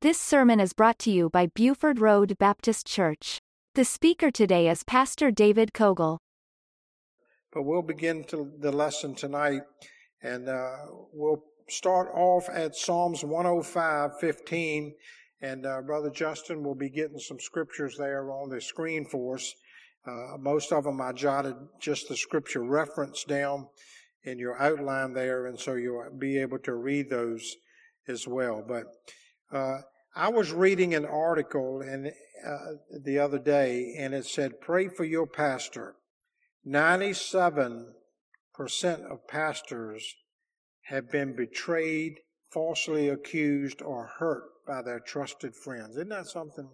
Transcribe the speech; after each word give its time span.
This 0.00 0.20
sermon 0.20 0.60
is 0.60 0.74
brought 0.74 1.00
to 1.00 1.10
you 1.10 1.28
by 1.28 1.48
Buford 1.48 1.98
Road 1.98 2.38
Baptist 2.38 2.86
Church. 2.86 3.40
The 3.74 3.84
speaker 3.84 4.30
today 4.30 4.68
is 4.68 4.84
Pastor 4.84 5.32
David 5.32 5.74
Cogle. 5.74 6.20
But 7.52 7.64
we'll 7.64 7.82
begin 7.82 8.22
to 8.28 8.48
the 8.60 8.70
lesson 8.70 9.16
tonight, 9.16 9.62
and 10.22 10.48
uh, 10.48 10.76
we'll 11.12 11.42
start 11.68 12.10
off 12.14 12.48
at 12.48 12.76
Psalms 12.76 13.24
105, 13.24 14.20
15, 14.20 14.94
and 15.42 15.66
uh, 15.66 15.80
Brother 15.82 16.10
Justin 16.10 16.62
will 16.62 16.76
be 16.76 16.90
getting 16.90 17.18
some 17.18 17.40
scriptures 17.40 17.96
there 17.98 18.30
on 18.30 18.50
the 18.50 18.60
screen 18.60 19.04
for 19.04 19.34
us. 19.34 19.52
Uh, 20.06 20.36
most 20.38 20.70
of 20.72 20.84
them 20.84 21.00
I 21.00 21.10
jotted 21.10 21.56
just 21.80 22.08
the 22.08 22.16
scripture 22.16 22.62
reference 22.62 23.24
down 23.24 23.66
in 24.22 24.38
your 24.38 24.62
outline 24.62 25.12
there, 25.12 25.46
and 25.46 25.58
so 25.58 25.74
you'll 25.74 26.08
be 26.16 26.38
able 26.38 26.60
to 26.60 26.74
read 26.76 27.10
those 27.10 27.56
as 28.06 28.28
well. 28.28 28.64
But 28.64 28.84
uh, 29.52 29.78
I 30.14 30.28
was 30.28 30.52
reading 30.52 30.94
an 30.94 31.04
article 31.04 31.82
uh, 31.82 32.56
the 33.04 33.18
other 33.18 33.38
day, 33.38 33.94
and 33.98 34.14
it 34.14 34.26
said, 34.26 34.60
"Pray 34.60 34.88
for 34.88 35.04
your 35.04 35.26
pastor." 35.26 35.96
Ninety-seven 36.64 37.94
percent 38.54 39.02
of 39.10 39.26
pastors 39.28 40.14
have 40.86 41.10
been 41.10 41.36
betrayed, 41.36 42.14
falsely 42.50 43.08
accused, 43.08 43.80
or 43.82 44.06
hurt 44.18 44.44
by 44.66 44.82
their 44.82 45.00
trusted 45.00 45.54
friends. 45.54 45.96
Isn't 45.96 46.08
that 46.08 46.26
something? 46.26 46.68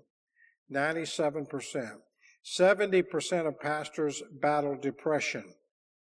Ninety-seven 0.69 1.47
percent. 1.47 2.01
70% 2.45 3.47
of 3.47 3.59
pastors 3.59 4.23
battle 4.31 4.77
depression. 4.77 5.55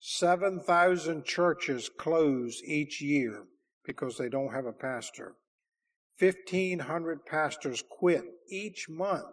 7,000 0.01 1.25
churches 1.25 1.89
close 1.89 2.63
each 2.65 3.01
year 3.01 3.45
because 3.85 4.19
they 4.19 4.29
don't 4.29 4.53
have 4.53 4.67
a 4.67 4.73
pastor. 4.73 5.37
1,500 6.19 7.27
pastors 7.27 7.83
quit 7.91 8.23
each 8.51 8.89
month. 8.89 9.25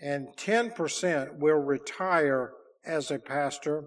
And 0.00 0.28
10% 0.36 1.38
will 1.38 1.56
retire 1.56 2.52
as 2.84 3.10
a 3.10 3.18
pastor. 3.18 3.84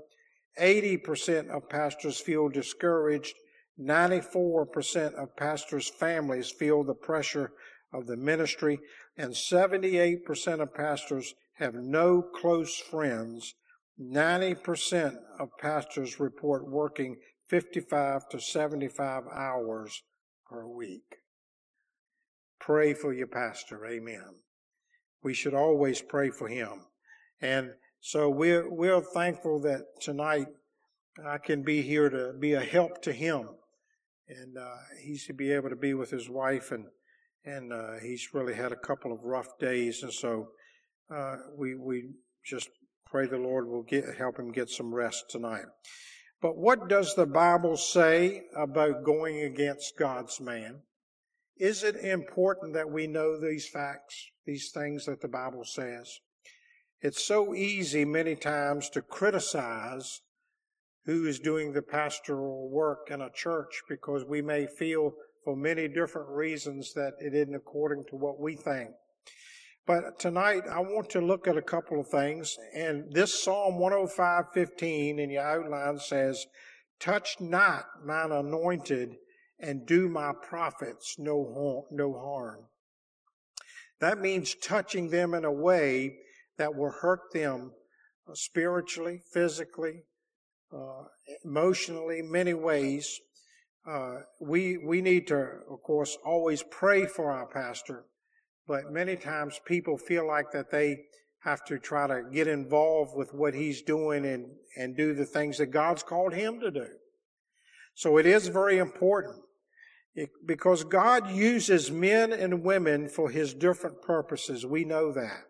80% 0.60 1.50
of 1.50 1.70
pastors 1.70 2.20
feel 2.20 2.50
discouraged. 2.50 3.36
94% 3.80 5.14
of 5.16 5.36
pastors' 5.36 5.90
families 5.90 6.52
feel 6.52 6.84
the 6.84 6.94
pressure 6.94 7.52
of 7.92 8.06
the 8.06 8.18
ministry. 8.18 8.80
And 9.18 9.34
78% 9.34 10.62
of 10.62 10.74
pastors 10.74 11.34
have 11.54 11.74
no 11.74 12.22
close 12.22 12.78
friends. 12.78 13.56
90% 14.00 15.16
of 15.40 15.50
pastors 15.60 16.20
report 16.20 16.70
working 16.70 17.18
55 17.48 18.30
to 18.30 18.40
75 18.40 19.24
hours 19.32 20.02
per 20.48 20.68
week. 20.68 21.23
Pray 22.66 22.94
for 22.94 23.14
your 23.14 23.28
pastor. 23.28 23.86
Amen. 23.86 24.36
We 25.22 25.34
should 25.34 25.54
always 25.54 26.02
pray 26.02 26.30
for 26.30 26.48
him. 26.48 26.86
And 27.42 27.72
so 28.00 28.30
we're, 28.30 28.74
we're 28.74 29.02
thankful 29.02 29.60
that 29.64 29.82
tonight 30.00 30.48
I 31.26 31.40
can 31.40 31.64
be 31.64 31.82
here 31.82 32.10
to 32.10 32.32
be 32.40 32.54
a 32.54 32.62
help 32.62 33.02
to 33.02 33.12
him. 33.12 33.50
And 34.30 34.58
uh, 34.58 34.76
he 35.04 35.18
should 35.18 35.36
be 35.36 35.52
able 35.52 35.70
to 35.72 35.76
be 35.76 35.94
with 35.94 36.10
his 36.10 36.30
wife, 36.30 36.72
and 36.72 36.86
and 37.44 37.74
uh, 37.74 38.00
he's 38.02 38.30
really 38.34 38.54
had 38.54 38.72
a 38.72 38.78
couple 38.78 39.12
of 39.12 39.20
rough 39.26 39.60
days, 39.60 40.02
and 40.02 40.14
so 40.14 40.48
uh, 41.14 41.36
we 41.58 41.76
we 41.76 42.12
just 42.46 42.70
pray 43.06 43.28
the 43.28 43.38
Lord 43.38 43.68
will 43.68 43.84
get 43.84 44.06
help 44.18 44.40
him 44.40 44.54
get 44.54 44.70
some 44.70 44.96
rest 44.96 45.26
tonight. 45.30 45.66
But 46.42 46.58
what 46.58 46.88
does 46.88 47.16
the 47.16 47.26
Bible 47.26 47.76
say 47.76 48.44
about 48.56 49.04
going 49.04 49.42
against 49.42 49.98
God's 49.98 50.40
man? 50.40 50.84
Is 51.58 51.84
it 51.84 51.96
important 51.96 52.74
that 52.74 52.90
we 52.90 53.06
know 53.06 53.40
these 53.40 53.68
facts, 53.68 54.32
these 54.46 54.72
things 54.72 55.06
that 55.06 55.22
the 55.22 55.28
Bible 55.28 55.64
says? 55.64 56.20
It's 57.02 57.24
so 57.24 57.54
easy 57.54 58.06
many 58.06 58.36
times 58.36 58.90
to 58.92 59.02
criticize 59.02 60.22
who 61.06 61.26
is 61.26 61.40
doing 61.40 61.74
the 61.74 61.82
pastoral 61.82 62.70
work 62.70 63.12
in 63.12 63.22
a 63.22 63.30
church 63.30 63.84
because 63.90 64.24
we 64.26 64.42
may 64.42 64.66
feel 64.66 65.14
for 65.44 65.56
many 65.56 65.88
different 65.88 66.30
reasons 66.30 66.94
that 66.94 67.14
it 67.20 67.34
isn't 67.34 67.54
according 67.54 68.06
to 68.06 68.16
what 68.16 68.40
we 68.40 68.56
think. 68.56 68.92
But 69.86 70.18
tonight 70.18 70.64
I 70.72 70.80
want 70.80 71.10
to 71.10 71.20
look 71.20 71.46
at 71.46 71.58
a 71.58 71.62
couple 71.62 72.00
of 72.00 72.08
things. 72.08 72.58
And 72.74 73.12
this 73.12 73.44
Psalm 73.44 73.78
105:15 73.80 75.20
in 75.20 75.30
your 75.30 75.44
outline 75.44 76.00
says, 76.00 76.48
"Touch 77.00 77.42
not 77.42 77.86
mine 78.02 78.32
anointed 78.32 79.18
and 79.64 79.88
do 79.88 80.10
my 80.10 80.34
prophets 80.48 81.16
no 81.18 81.88
no 81.90 82.14
harm." 82.14 82.66
That 84.00 84.20
means 84.20 84.56
touching 84.56 85.10
them 85.10 85.34
in 85.34 85.46
a 85.46 85.52
way 85.52 86.18
that 86.58 86.76
will 86.76 86.92
hurt 86.92 87.32
them 87.34 87.72
uh, 88.28 88.34
spiritually, 88.36 89.22
physically, 89.34 90.04
uh, 90.72 91.06
emotionally, 91.44 92.22
many 92.22 92.54
ways. 92.54 93.20
Uh, 93.88 94.18
we 94.40 94.78
we 94.78 95.02
need 95.02 95.28
to, 95.28 95.40
of 95.70 95.82
course, 95.82 96.18
always 96.24 96.64
pray 96.70 97.06
for 97.06 97.32
our 97.32 97.48
pastor 97.48 98.06
but 98.68 98.92
many 98.92 99.16
times 99.16 99.60
people 99.66 99.98
feel 99.98 100.28
like 100.28 100.52
that 100.52 100.72
they 100.72 100.98
have 101.40 101.66
to 101.66 101.78
try 101.78 102.08
to 102.08 102.24
get 102.32 102.48
involved 102.48 103.12
with 103.16 103.34
what 103.34 103.54
he's 103.54 103.82
doing 103.82 104.26
and, 104.26 104.46
and 104.78 104.96
do 104.96 105.14
the 105.14 105.26
things 105.26 105.58
that 105.58 105.68
God's 105.68 106.04
called 106.04 106.34
him 106.34 106.62
to 106.62 106.72
do. 106.72 106.88
So 107.96 108.18
it 108.18 108.26
is 108.26 108.48
very 108.48 108.78
important 108.78 109.36
it, 110.16 110.30
because 110.46 110.84
God 110.84 111.30
uses 111.30 111.92
men 111.92 112.32
and 112.32 112.64
women 112.64 113.10
for 113.10 113.30
his 113.30 113.54
different 113.54 114.02
purposes. 114.02 114.66
We 114.66 114.86
know 114.86 115.12
that. 115.12 115.44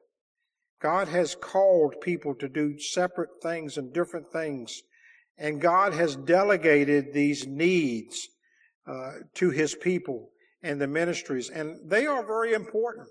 God 0.81 1.07
has 1.07 1.35
called 1.35 1.95
people 2.01 2.35
to 2.35 2.49
do 2.49 2.77
separate 2.77 3.41
things 3.41 3.77
and 3.77 3.93
different 3.93 4.31
things. 4.31 4.81
And 5.37 5.61
God 5.61 5.93
has 5.93 6.15
delegated 6.15 7.13
these 7.13 7.47
needs 7.47 8.27
uh, 8.85 9.11
to 9.35 9.49
his 9.49 9.75
people 9.75 10.29
and 10.61 10.79
the 10.79 10.87
ministries, 10.87 11.49
and 11.49 11.89
they 11.89 12.05
are 12.05 12.25
very 12.25 12.53
important. 12.53 13.07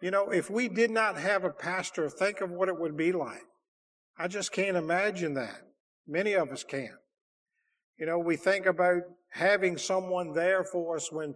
You 0.00 0.10
know, 0.10 0.30
if 0.30 0.50
we 0.50 0.68
did 0.68 0.90
not 0.90 1.16
have 1.16 1.44
a 1.44 1.50
pastor, 1.50 2.08
think 2.08 2.40
of 2.40 2.50
what 2.50 2.68
it 2.68 2.78
would 2.78 2.96
be 2.96 3.12
like. 3.12 3.42
I 4.18 4.28
just 4.28 4.52
can't 4.52 4.76
imagine 4.76 5.34
that. 5.34 5.62
Many 6.06 6.34
of 6.34 6.50
us 6.50 6.62
can't. 6.62 6.98
You 7.98 8.06
know, 8.06 8.18
we 8.18 8.36
think 8.36 8.66
about 8.66 9.02
having 9.30 9.76
someone 9.76 10.32
there 10.32 10.64
for 10.64 10.96
us 10.96 11.12
when, 11.12 11.34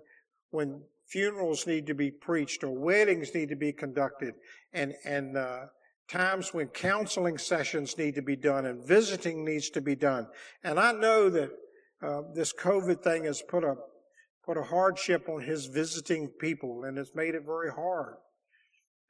when 0.51 0.83
funerals 1.07 1.67
need 1.67 1.87
to 1.87 1.95
be 1.95 2.11
preached 2.11 2.65
or 2.65 2.71
weddings 2.71 3.35
need 3.35 3.49
to 3.51 3.57
be 3.57 3.73
conducted 3.73 4.35
and, 4.73 4.95
and, 5.05 5.37
uh, 5.37 5.67
times 6.09 6.55
when 6.55 6.69
counseling 6.69 7.37
sessions 7.37 7.99
need 7.99 8.15
to 8.15 8.23
be 8.23 8.35
done 8.35 8.67
and 8.67 8.87
visiting 8.87 9.45
needs 9.45 9.69
to 9.71 9.81
be 9.81 9.95
done. 9.95 10.27
And 10.65 10.81
I 10.81 10.93
know 10.93 11.29
that, 11.31 11.51
uh, 12.03 12.23
this 12.35 12.53
COVID 12.53 13.03
thing 13.03 13.25
has 13.25 13.43
put 13.43 13.63
a, 13.63 13.75
put 14.45 14.57
a 14.57 14.63
hardship 14.63 15.29
on 15.29 15.43
his 15.43 15.67
visiting 15.67 16.29
people 16.41 16.85
and 16.85 16.99
it's 16.99 17.15
made 17.15 17.35
it 17.35 17.43
very 17.45 17.71
hard. 17.71 18.17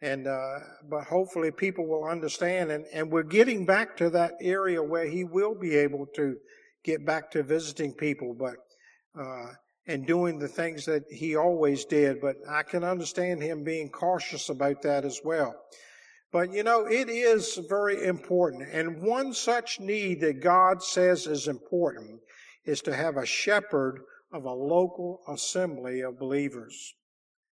And, 0.00 0.26
uh, 0.26 0.58
but 0.88 1.04
hopefully 1.04 1.50
people 1.50 1.86
will 1.86 2.04
understand 2.04 2.70
and, 2.70 2.84
and 2.92 3.10
we're 3.10 3.22
getting 3.22 3.64
back 3.64 3.96
to 3.98 4.10
that 4.10 4.32
area 4.40 4.82
where 4.82 5.06
he 5.06 5.24
will 5.24 5.54
be 5.54 5.76
able 5.76 6.06
to 6.16 6.36
get 6.88 7.04
back 7.04 7.30
to 7.30 7.42
visiting 7.42 7.92
people, 7.92 8.34
but, 8.34 8.56
uh, 9.20 9.52
and 9.86 10.06
doing 10.06 10.38
the 10.38 10.48
things 10.48 10.86
that 10.86 11.04
he 11.10 11.36
always 11.36 11.84
did. 11.84 12.20
But 12.20 12.36
I 12.48 12.62
can 12.62 12.82
understand 12.82 13.42
him 13.42 13.62
being 13.62 13.90
cautious 13.90 14.48
about 14.48 14.82
that 14.82 15.04
as 15.04 15.20
well. 15.22 15.54
But 16.32 16.52
you 16.52 16.62
know, 16.62 16.86
it 16.86 17.08
is 17.08 17.58
very 17.68 18.04
important. 18.04 18.68
And 18.72 19.02
one 19.02 19.32
such 19.32 19.80
need 19.80 20.20
that 20.20 20.42
God 20.42 20.82
says 20.82 21.26
is 21.26 21.48
important 21.48 22.20
is 22.64 22.80
to 22.82 22.94
have 22.94 23.16
a 23.16 23.26
shepherd 23.26 24.00
of 24.32 24.44
a 24.44 24.52
local 24.52 25.20
assembly 25.28 26.00
of 26.00 26.18
believers. 26.18 26.94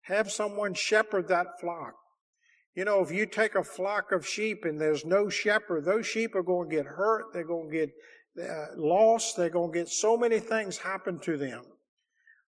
Have 0.04 0.32
someone 0.32 0.74
shepherd 0.74 1.28
that 1.28 1.60
flock. 1.60 1.94
You 2.76 2.86
know, 2.86 3.02
if 3.02 3.12
you 3.12 3.26
take 3.26 3.56
a 3.56 3.64
flock 3.64 4.14
of 4.14 4.26
sheep 4.26 4.64
and 4.64 4.80
there's 4.80 5.04
no 5.04 5.28
shepherd, 5.28 5.84
those 5.84 6.08
sheep 6.08 6.34
are 6.36 6.44
going 6.44 6.70
to 6.70 6.76
get 6.78 6.86
hurt. 6.86 7.26
They're 7.34 7.44
going 7.44 7.70
to 7.70 7.78
get 7.78 7.90
lost. 8.78 9.38
They're 9.38 9.50
going 9.50 9.72
to 9.72 9.80
get 9.80 9.90
so 9.90 10.18
many 10.18 10.40
things 10.40 10.78
happen 10.78 11.20
to 11.20 11.38
them. 11.38 11.64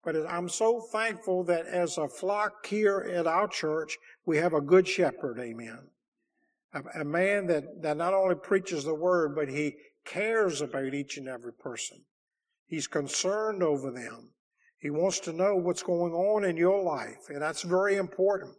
But 0.05 0.15
I'm 0.29 0.49
so 0.49 0.81
thankful 0.93 1.43
that 1.45 1.67
as 1.67 1.99
a 1.99 2.09
flock 2.09 2.65
here 2.67 3.11
at 3.13 3.27
our 3.27 3.49
church, 3.49 3.99
we 4.25 4.37
have 4.37 4.53
a 4.53 4.61
good 4.61 4.87
shepherd. 4.87 5.41
Amen. 5.41 5.81
A, 6.73 7.01
a 7.01 7.05
man 7.05 7.49
that, 7.49 7.83
that 7.83 7.97
not 7.97 8.15
only 8.15 8.37
preaches 8.37 8.85
the 8.85 8.95
word, 8.95 9.35
but 9.35 9.49
he 9.49 9.75
cares 10.05 10.61
about 10.61 10.95
each 10.95 11.17
and 11.17 11.27
every 11.27 11.53
person. 11.53 11.99
He's 12.67 12.87
concerned 12.87 13.65
over 13.65 13.91
them. 13.91 14.31
He 14.79 14.91
wants 14.91 15.21
to 15.21 15.33
know 15.33 15.57
what's 15.57 15.83
going 15.83 16.13
on 16.13 16.45
in 16.45 16.57
your 16.57 16.83
life, 16.83 17.29
and 17.29 17.43
that's 17.43 17.63
very 17.63 17.97
important. 17.97 18.55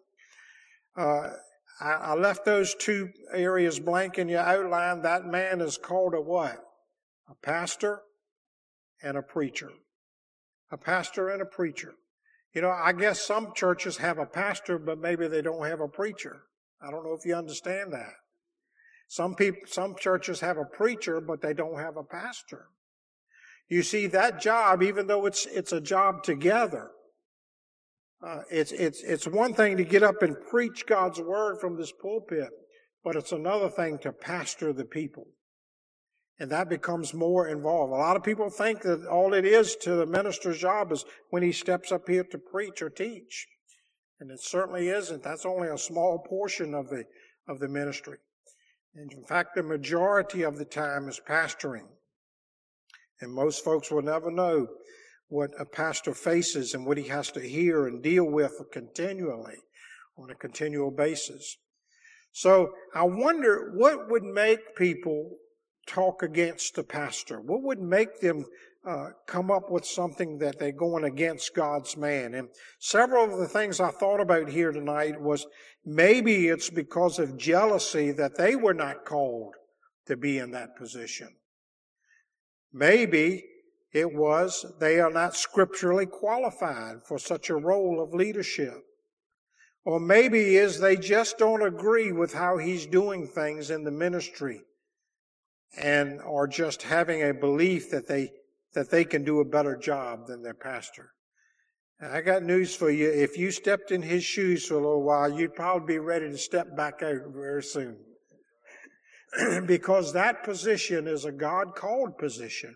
Uh, 0.98 1.30
I, 1.80 1.92
I, 1.92 2.14
left 2.16 2.44
those 2.44 2.74
two 2.76 3.10
areas 3.32 3.80
blank 3.80 4.18
in 4.18 4.28
your 4.28 4.42
outline. 4.42 5.04
That 5.04 5.26
man 5.26 5.62
is 5.62 5.78
called 5.78 6.16
a 6.16 6.22
what? 6.22 6.58
A 7.30 7.36
pastor 7.36 8.02
and 9.02 9.18
a 9.18 9.22
preacher. 9.22 9.70
A 10.72 10.78
pastor 10.78 11.30
and 11.30 11.42
a 11.42 11.46
preacher. 11.46 11.94
You 12.54 12.62
know, 12.62 12.72
I 12.72 12.94
guess 12.94 13.22
some 13.22 13.54
churches 13.54 13.98
have 13.98 14.18
a 14.18 14.26
pastor, 14.26 14.80
but 14.80 15.00
maybe 15.00 15.28
they 15.28 15.42
don't 15.42 15.66
have 15.66 15.82
a 15.82 15.88
preacher. 15.88 16.42
I 16.82 16.92
don't 16.92 17.04
know 17.04 17.14
if 17.14 17.26
you 17.26 17.36
understand 17.36 17.94
that. 17.94 18.14
Some 19.08 19.36
people, 19.36 19.62
some 19.68 19.96
churches 19.96 20.42
have 20.42 20.58
a 20.58 20.66
preacher, 20.66 21.22
but 21.22 21.42
they 21.42 21.54
don't 21.54 21.80
have 21.80 21.98
a 21.98 22.04
pastor. 22.04 22.68
You 23.70 23.84
see, 23.84 24.08
that 24.08 24.42
job, 24.42 24.82
even 24.82 25.08
though 25.08 25.26
it's, 25.26 25.46
it's 25.46 25.72
a 25.72 25.82
job 25.82 26.24
together, 26.24 26.92
uh, 28.26 28.42
it's, 28.50 28.72
it's, 28.72 29.04
it's 29.04 29.28
one 29.28 29.54
thing 29.54 29.78
to 29.78 29.84
get 29.84 30.04
up 30.04 30.22
and 30.22 30.36
preach 30.50 30.86
God's 30.88 31.20
word 31.20 31.60
from 31.60 31.78
this 31.78 31.92
pulpit, 31.92 32.50
but 33.04 33.16
it's 33.16 33.32
another 33.32 33.70
thing 33.70 34.00
to 34.00 34.12
pastor 34.12 34.74
the 34.74 34.86
people. 34.86 35.28
And 36.40 36.52
that 36.52 36.70
becomes 36.70 37.14
more 37.14 37.48
involved. 37.48 37.92
A 37.92 37.96
lot 37.96 38.16
of 38.16 38.24
people 38.24 38.50
think 38.50 38.82
that 38.84 39.08
all 39.08 39.34
it 39.34 39.46
is 39.46 39.76
to 39.78 39.96
the 39.96 40.06
minister's 40.06 40.60
job 40.60 40.92
is 40.92 41.04
when 41.32 41.42
he 41.42 41.52
steps 41.52 41.92
up 41.92 42.08
here 42.08 42.24
to 42.26 42.38
preach 42.38 42.82
or 42.82 42.90
teach. 42.90 43.48
And 44.20 44.30
it 44.32 44.42
certainly 44.42 44.90
isn't. 44.90 45.24
That's 45.24 45.46
only 45.46 45.68
a 45.68 45.78
small 45.78 46.20
portion 46.20 46.74
of 46.74 46.90
the, 46.90 47.06
of 47.48 47.60
the 47.60 47.68
ministry. 47.68 48.18
And 48.96 49.12
in 49.12 49.24
fact, 49.24 49.56
the 49.56 49.64
majority 49.64 50.44
of 50.44 50.58
the 50.58 50.66
time 50.66 51.08
is 51.08 51.20
pastoring. 51.28 51.88
And 53.22 53.34
most 53.34 53.64
folks 53.64 53.92
will 53.92 54.04
never 54.04 54.32
know 54.32 54.68
what 55.30 55.52
a 55.60 55.66
pastor 55.66 56.14
faces 56.14 56.74
and 56.74 56.86
what 56.86 56.98
he 56.98 57.08
has 57.08 57.32
to 57.32 57.42
hear 57.42 57.88
and 57.88 58.02
deal 58.02 58.26
with 58.26 58.54
continually 58.72 59.58
on 60.18 60.30
a 60.30 60.36
continual 60.36 60.92
basis. 60.92 61.58
So 62.32 62.72
I 62.96 63.04
wonder 63.04 63.72
what 63.76 64.10
would 64.10 64.24
make 64.24 64.76
people 64.76 65.38
talk 65.88 66.22
against 66.22 66.76
the 66.76 66.84
pastor? 66.84 67.40
What 67.40 67.64
would 67.64 67.82
make 67.82 68.20
them 68.20 68.46
uh, 68.86 69.10
come 69.26 69.50
up 69.50 69.72
with 69.72 69.86
something 69.86 70.38
that 70.40 70.60
they're 70.60 70.72
going 70.72 71.06
against 71.06 71.56
God's 71.56 71.98
man? 71.98 72.36
And 72.36 72.50
several 72.80 73.32
of 73.34 73.40
the 73.40 73.48
things 73.48 73.80
I 73.80 73.90
thought 73.90 74.20
about 74.20 74.50
here 74.50 74.72
tonight 74.72 75.20
was 75.20 75.48
maybe 75.86 76.48
it's 76.48 76.70
because 76.70 77.18
of 77.18 77.38
jealousy 77.38 78.12
that 78.12 78.38
they 78.38 78.56
were 78.56 78.74
not 78.74 79.06
called 79.06 79.56
to 80.06 80.18
be 80.18 80.38
in 80.38 80.52
that 80.52 80.76
position. 80.76 81.30
Maybe 82.74 83.44
it 83.94 84.14
was 84.14 84.66
they 84.80 85.00
are 85.00 85.12
not 85.12 85.36
scripturally 85.36 86.06
qualified 86.06 86.98
for 87.08 87.18
such 87.18 87.50
a 87.50 87.56
role 87.56 88.02
of 88.02 88.14
leadership. 88.14 88.84
Or 89.86 90.02
maybe 90.02 90.58
is 90.58 90.80
they 90.80 90.98
just 90.98 91.38
don't 91.38 91.66
agree 91.66 92.12
with 92.12 92.34
how 92.34 92.58
he's 92.58 92.86
doing 92.86 93.26
things 93.26 93.72
in 93.72 93.86
the 93.86 93.92
ministry 93.92 94.62
and 95.76 96.22
are 96.22 96.48
just 96.48 96.84
having 96.84 97.24
a 97.24 97.34
belief 97.34 97.90
that 97.92 98.08
they 98.08 98.32
that 98.74 98.92
they 98.92 99.04
can 99.04 99.24
do 99.24 99.40
a 99.40 99.46
better 99.46 99.76
job 99.76 100.28
than 100.28 100.44
their 100.44 100.54
pastor. 100.54 101.12
And 102.00 102.12
I 102.12 102.22
got 102.22 102.44
news 102.44 102.76
for 102.76 102.92
you. 102.92 103.10
If 103.10 103.38
you 103.38 103.50
stepped 103.50 103.92
in 103.92 104.04
his 104.04 104.24
shoes 104.24 104.68
for 104.68 104.76
a 104.76 104.78
little 104.78 105.04
while, 105.04 105.32
you'd 105.32 105.56
probably 105.56 105.96
be 105.96 106.00
ready 106.00 106.30
to 106.30 106.38
step 106.38 106.76
back 106.76 107.02
out 107.02 107.22
very 107.34 107.64
soon. 107.64 107.98
because 109.66 110.14
that 110.14 110.44
position 110.44 111.08
is 111.08 111.26
a 111.26 111.32
God 111.32 111.76
called 111.76 112.18
position. 112.18 112.76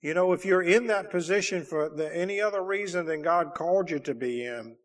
You 0.00 0.14
know, 0.14 0.32
if 0.32 0.44
you're 0.44 0.62
in 0.62 0.88
that 0.88 1.10
position 1.10 1.64
for 1.64 1.88
the, 1.88 2.14
any 2.14 2.40
other 2.40 2.64
reason 2.64 3.06
than 3.06 3.22
God 3.22 3.54
called 3.54 3.90
you 3.90 4.00
to 4.00 4.14
be 4.14 4.44
in, 4.44 4.76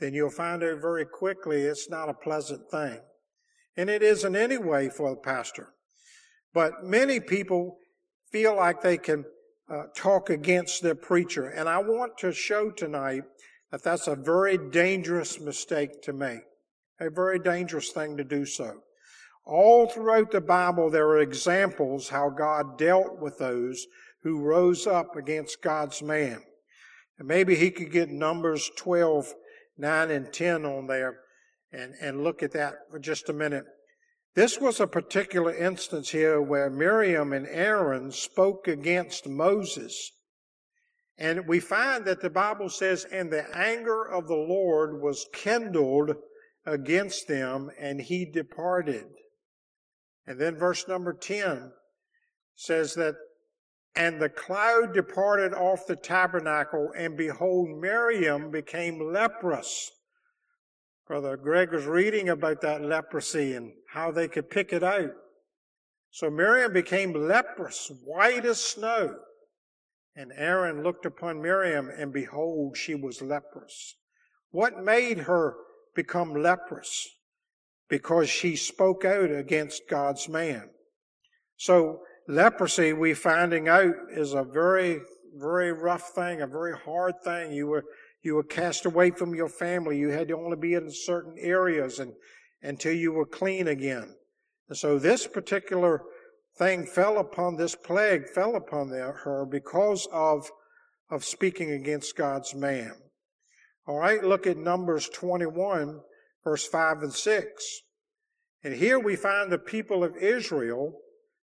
then 0.00 0.14
you'll 0.14 0.30
find 0.30 0.62
out 0.62 0.80
very 0.80 1.06
quickly 1.06 1.62
it's 1.62 1.88
not 1.88 2.08
a 2.08 2.14
pleasant 2.14 2.68
thing. 2.70 2.98
And 3.76 3.88
it 3.88 4.02
isn't 4.02 4.34
anyway 4.34 4.88
for 4.88 5.10
the 5.10 5.16
pastor. 5.16 5.72
But 6.54 6.84
many 6.84 7.20
people 7.20 7.78
feel 8.30 8.56
like 8.56 8.80
they 8.80 8.98
can 8.98 9.24
uh, 9.70 9.84
talk 9.94 10.30
against 10.30 10.82
their 10.82 10.94
preacher. 10.94 11.48
And 11.48 11.68
I 11.68 11.78
want 11.78 12.18
to 12.18 12.32
show 12.32 12.70
tonight 12.70 13.22
that 13.70 13.82
that's 13.82 14.06
a 14.06 14.16
very 14.16 14.56
dangerous 14.56 15.40
mistake 15.40 16.02
to 16.02 16.12
make. 16.12 16.40
A 17.00 17.10
very 17.10 17.38
dangerous 17.38 17.90
thing 17.90 18.16
to 18.16 18.24
do 18.24 18.44
so. 18.44 18.80
All 19.44 19.86
throughout 19.86 20.30
the 20.30 20.40
Bible, 20.40 20.90
there 20.90 21.06
are 21.08 21.20
examples 21.20 22.08
how 22.08 22.28
God 22.30 22.76
dealt 22.76 23.20
with 23.20 23.38
those 23.38 23.86
who 24.22 24.40
rose 24.40 24.86
up 24.86 25.16
against 25.16 25.62
God's 25.62 26.02
man. 26.02 26.42
And 27.18 27.28
maybe 27.28 27.54
he 27.54 27.70
could 27.70 27.90
get 27.90 28.10
Numbers 28.10 28.70
12, 28.76 29.32
9 29.78 30.10
and 30.10 30.32
10 30.32 30.64
on 30.64 30.86
there 30.86 31.20
and, 31.72 31.94
and 32.00 32.24
look 32.24 32.42
at 32.42 32.52
that 32.52 32.74
for 32.90 32.98
just 32.98 33.28
a 33.28 33.32
minute. 33.32 33.64
This 34.38 34.60
was 34.60 34.78
a 34.78 34.86
particular 34.86 35.52
instance 35.52 36.10
here 36.10 36.40
where 36.40 36.70
Miriam 36.70 37.32
and 37.32 37.44
Aaron 37.48 38.12
spoke 38.12 38.68
against 38.68 39.26
Moses. 39.26 40.12
And 41.18 41.48
we 41.48 41.58
find 41.58 42.04
that 42.04 42.20
the 42.20 42.30
Bible 42.30 42.68
says, 42.68 43.04
and 43.10 43.32
the 43.32 43.46
anger 43.52 44.04
of 44.04 44.28
the 44.28 44.36
Lord 44.36 45.02
was 45.02 45.26
kindled 45.32 46.14
against 46.64 47.26
them, 47.26 47.72
and 47.80 48.00
he 48.00 48.24
departed. 48.24 49.06
And 50.24 50.40
then 50.40 50.56
verse 50.56 50.86
number 50.86 51.12
10 51.12 51.72
says 52.54 52.94
that, 52.94 53.16
and 53.96 54.22
the 54.22 54.28
cloud 54.28 54.94
departed 54.94 55.52
off 55.52 55.88
the 55.88 55.96
tabernacle, 55.96 56.92
and 56.96 57.16
behold, 57.16 57.80
Miriam 57.80 58.52
became 58.52 59.12
leprous. 59.12 59.90
Brother 61.08 61.38
Greg 61.38 61.72
was 61.72 61.86
reading 61.86 62.28
about 62.28 62.60
that 62.60 62.82
leprosy 62.82 63.54
and 63.54 63.72
how 63.94 64.10
they 64.10 64.28
could 64.28 64.50
pick 64.50 64.74
it 64.74 64.82
out. 64.82 65.12
So 66.10 66.30
Miriam 66.30 66.70
became 66.70 67.14
leprous, 67.14 67.90
white 68.04 68.44
as 68.44 68.60
snow. 68.60 69.16
And 70.14 70.32
Aaron 70.36 70.82
looked 70.82 71.06
upon 71.06 71.40
Miriam, 71.40 71.88
and 71.88 72.12
behold, 72.12 72.76
she 72.76 72.94
was 72.94 73.22
leprous. 73.22 73.94
What 74.50 74.82
made 74.82 75.20
her 75.20 75.54
become 75.94 76.34
leprous? 76.34 77.08
Because 77.88 78.28
she 78.28 78.54
spoke 78.54 79.06
out 79.06 79.30
against 79.30 79.88
God's 79.88 80.28
man. 80.28 80.68
So 81.56 82.00
leprosy, 82.26 82.92
we 82.92 83.14
finding 83.14 83.66
out, 83.66 83.94
is 84.10 84.34
a 84.34 84.44
very, 84.44 85.00
very 85.36 85.72
rough 85.72 86.10
thing, 86.14 86.42
a 86.42 86.46
very 86.46 86.76
hard 86.76 87.14
thing. 87.24 87.52
You 87.52 87.68
were 87.68 87.84
you 88.28 88.34
were 88.34 88.44
cast 88.44 88.84
away 88.84 89.10
from 89.10 89.34
your 89.34 89.48
family. 89.48 89.96
You 89.96 90.10
had 90.10 90.28
to 90.28 90.36
only 90.36 90.58
be 90.58 90.74
in 90.74 90.90
certain 90.90 91.34
areas 91.38 91.98
and 91.98 92.12
until 92.62 92.92
you 92.92 93.10
were 93.10 93.24
clean 93.24 93.68
again. 93.68 94.14
And 94.68 94.76
so 94.76 94.98
this 94.98 95.26
particular 95.26 96.02
thing 96.58 96.84
fell 96.84 97.18
upon 97.18 97.56
this 97.56 97.74
plague 97.74 98.28
fell 98.28 98.54
upon 98.54 98.90
her 98.90 99.46
because 99.50 100.06
of 100.12 100.50
of 101.10 101.24
speaking 101.24 101.70
against 101.70 102.16
God's 102.16 102.54
man. 102.54 102.92
All 103.86 103.96
right, 103.96 104.22
look 104.22 104.46
at 104.46 104.58
Numbers 104.58 105.08
21 105.08 106.00
verse 106.44 106.66
5 106.66 106.98
and 107.04 107.12
6. 107.12 107.80
And 108.62 108.74
here 108.74 108.98
we 108.98 109.16
find 109.16 109.50
the 109.50 109.58
people 109.58 110.04
of 110.04 110.16
Israel 110.16 110.92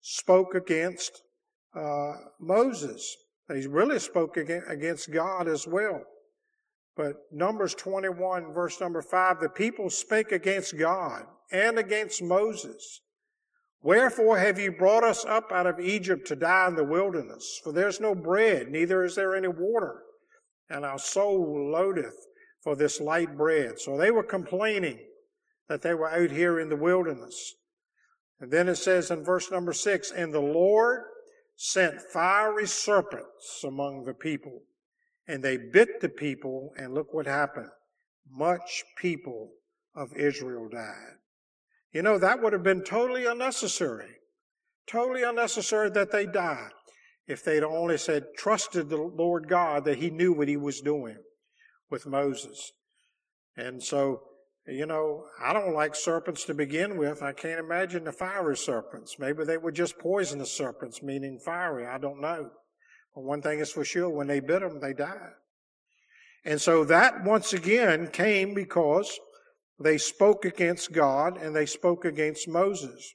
spoke 0.01 0.53
against 0.53 1.21
uh, 1.73 2.13
Moses. 2.41 3.15
They 3.47 3.65
really 3.67 3.99
spoke 3.99 4.35
against 4.35 5.13
God 5.13 5.47
as 5.47 5.65
well. 5.65 6.01
But 6.95 7.15
Numbers 7.31 7.73
21 7.75 8.53
verse 8.53 8.79
number 8.79 9.01
5, 9.01 9.39
the 9.39 9.49
people 9.49 9.89
spake 9.89 10.31
against 10.31 10.77
God 10.77 11.23
and 11.51 11.79
against 11.79 12.21
Moses. 12.21 13.01
Wherefore 13.81 14.37
have 14.37 14.59
you 14.59 14.71
brought 14.71 15.03
us 15.03 15.25
up 15.25 15.51
out 15.51 15.67
of 15.67 15.79
Egypt 15.79 16.27
to 16.27 16.35
die 16.35 16.67
in 16.67 16.75
the 16.75 16.83
wilderness? 16.83 17.59
For 17.63 17.73
there's 17.73 17.99
no 17.99 18.15
bread, 18.15 18.69
neither 18.69 19.03
is 19.03 19.15
there 19.15 19.35
any 19.35 19.49
water. 19.49 20.03
And 20.69 20.85
our 20.85 20.99
soul 20.99 21.71
loadeth 21.71 22.15
for 22.61 22.75
this 22.75 23.01
light 23.01 23.35
bread. 23.37 23.79
So 23.79 23.97
they 23.97 24.11
were 24.11 24.23
complaining 24.23 24.99
that 25.67 25.81
they 25.81 25.93
were 25.93 26.09
out 26.09 26.31
here 26.31 26.59
in 26.59 26.69
the 26.69 26.77
wilderness. 26.77 27.55
And 28.39 28.51
then 28.51 28.69
it 28.69 28.75
says 28.75 29.11
in 29.11 29.23
verse 29.23 29.51
number 29.51 29.73
six, 29.73 30.11
and 30.11 30.33
the 30.33 30.39
Lord 30.39 31.03
sent 31.55 32.01
fiery 32.01 32.67
serpents 32.67 33.63
among 33.65 34.05
the 34.05 34.13
people 34.13 34.61
and 35.27 35.43
they 35.43 35.57
bit 35.57 36.01
the 36.01 36.09
people, 36.09 36.71
and 36.77 36.93
look 36.93 37.13
what 37.13 37.25
happened. 37.25 37.69
Much 38.29 38.83
people 38.97 39.51
of 39.95 40.13
Israel 40.15 40.67
died. 40.69 41.17
You 41.91 42.01
know, 42.01 42.17
that 42.17 42.41
would 42.41 42.53
have 42.53 42.63
been 42.63 42.83
totally 42.83 43.25
unnecessary. 43.25 44.17
Totally 44.87 45.23
unnecessary 45.23 45.89
that 45.91 46.11
they 46.11 46.25
die 46.25 46.69
if 47.27 47.43
they'd 47.43 47.63
only 47.63 47.97
said, 47.97 48.23
trusted 48.37 48.89
the 48.89 48.97
Lord 48.97 49.47
God 49.47 49.85
that 49.85 49.99
he 49.99 50.09
knew 50.09 50.33
what 50.33 50.47
he 50.47 50.57
was 50.57 50.81
doing 50.81 51.17
with 51.89 52.05
Moses. 52.05 52.71
And 53.55 53.81
so, 53.81 54.21
you 54.67 54.85
know, 54.85 55.25
I 55.41 55.53
don't 55.53 55.73
like 55.73 55.95
serpents 55.95 56.43
to 56.45 56.53
begin 56.53 56.97
with. 56.97 57.21
I 57.21 57.31
can't 57.31 57.59
imagine 57.59 58.03
the 58.03 58.11
fiery 58.11 58.57
serpents. 58.57 59.17
Maybe 59.19 59.45
they 59.45 59.57
were 59.57 59.71
just 59.71 59.99
poisonous 59.99 60.51
serpents, 60.51 61.01
meaning 61.01 61.39
fiery. 61.39 61.85
I 61.85 61.97
don't 61.97 62.19
know. 62.19 62.49
Well, 63.15 63.25
one 63.25 63.41
thing 63.41 63.59
is 63.59 63.71
for 63.71 63.85
sure, 63.85 64.09
when 64.09 64.27
they 64.27 64.39
bit 64.39 64.61
them, 64.61 64.79
they 64.79 64.93
died. 64.93 65.33
And 66.45 66.59
so 66.59 66.83
that 66.85 67.23
once 67.23 67.53
again 67.53 68.07
came 68.07 68.53
because 68.53 69.19
they 69.79 69.97
spoke 69.97 70.45
against 70.45 70.91
God 70.91 71.37
and 71.37 71.55
they 71.55 71.65
spoke 71.65 72.05
against 72.05 72.47
Moses. 72.47 73.13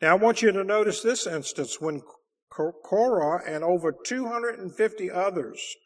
Now 0.00 0.12
I 0.12 0.18
want 0.18 0.42
you 0.42 0.52
to 0.52 0.64
notice 0.64 1.02
this 1.02 1.26
instance 1.26 1.80
when 1.80 2.02
Korah 2.50 3.42
and 3.46 3.62
over 3.62 3.92
250 3.92 5.10
others 5.10 5.76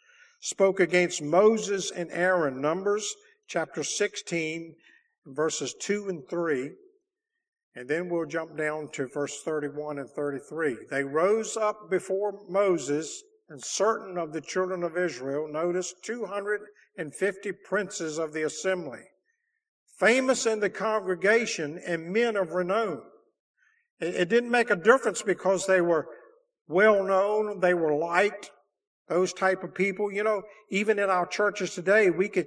spoke 0.40 0.80
against 0.80 1.22
Moses 1.22 1.90
and 1.90 2.10
Aaron. 2.10 2.60
Numbers 2.60 3.14
chapter 3.48 3.82
16, 3.82 4.74
verses 5.26 5.74
2 5.80 6.08
and 6.08 6.28
3. 6.28 6.72
And 7.76 7.86
then 7.86 8.08
we'll 8.08 8.24
jump 8.24 8.56
down 8.56 8.88
to 8.92 9.06
verse 9.06 9.42
31 9.42 9.98
and 9.98 10.08
33. 10.08 10.78
They 10.90 11.04
rose 11.04 11.58
up 11.58 11.90
before 11.90 12.40
Moses 12.48 13.22
and 13.50 13.62
certain 13.62 14.16
of 14.16 14.32
the 14.32 14.40
children 14.40 14.82
of 14.82 14.96
Israel, 14.96 15.46
notice 15.46 15.94
250 16.02 17.52
princes 17.68 18.18
of 18.18 18.32
the 18.32 18.44
assembly, 18.44 19.02
famous 20.00 20.46
in 20.46 20.58
the 20.58 20.70
congregation 20.70 21.78
and 21.86 22.10
men 22.10 22.34
of 22.34 22.52
renown. 22.52 23.02
It, 24.00 24.28
didn't 24.30 24.50
make 24.50 24.70
a 24.70 24.76
difference 24.76 25.22
because 25.22 25.66
they 25.66 25.80
were 25.80 26.08
well 26.66 27.04
known, 27.04 27.60
they 27.60 27.74
were 27.74 27.94
liked, 27.94 28.50
those 29.08 29.32
type 29.32 29.62
of 29.62 29.74
people. 29.74 30.10
You 30.10 30.24
know, 30.24 30.42
even 30.70 30.98
in 30.98 31.08
our 31.08 31.26
churches 31.26 31.74
today, 31.74 32.10
we 32.10 32.28
could, 32.28 32.46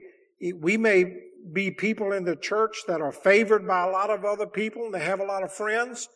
we 0.60 0.76
may 0.76 1.06
be 1.54 1.72
people 1.72 2.12
in 2.12 2.24
the 2.24 2.36
church 2.36 2.84
that 2.88 3.02
are 3.02 3.12
favored 3.12 3.68
by 3.68 3.84
a 3.84 3.92
lot 3.92 4.10
of 4.10 4.26
other 4.26 4.48
people 4.48 4.86
and 4.86 4.94
they 4.94 5.00
have 5.00 5.20
a 5.20 5.26
lot 5.26 5.44
of 5.44 5.54
friends 5.54 6.10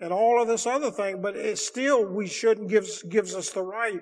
and 0.00 0.12
all 0.12 0.40
of 0.40 0.48
this 0.48 0.66
other 0.66 0.90
thing, 0.90 1.22
but 1.22 1.36
it 1.36 1.58
still 1.58 2.04
we 2.04 2.26
shouldn't 2.26 2.68
gives 2.68 3.02
gives 3.02 3.34
us 3.34 3.50
the 3.50 3.62
right 3.62 4.00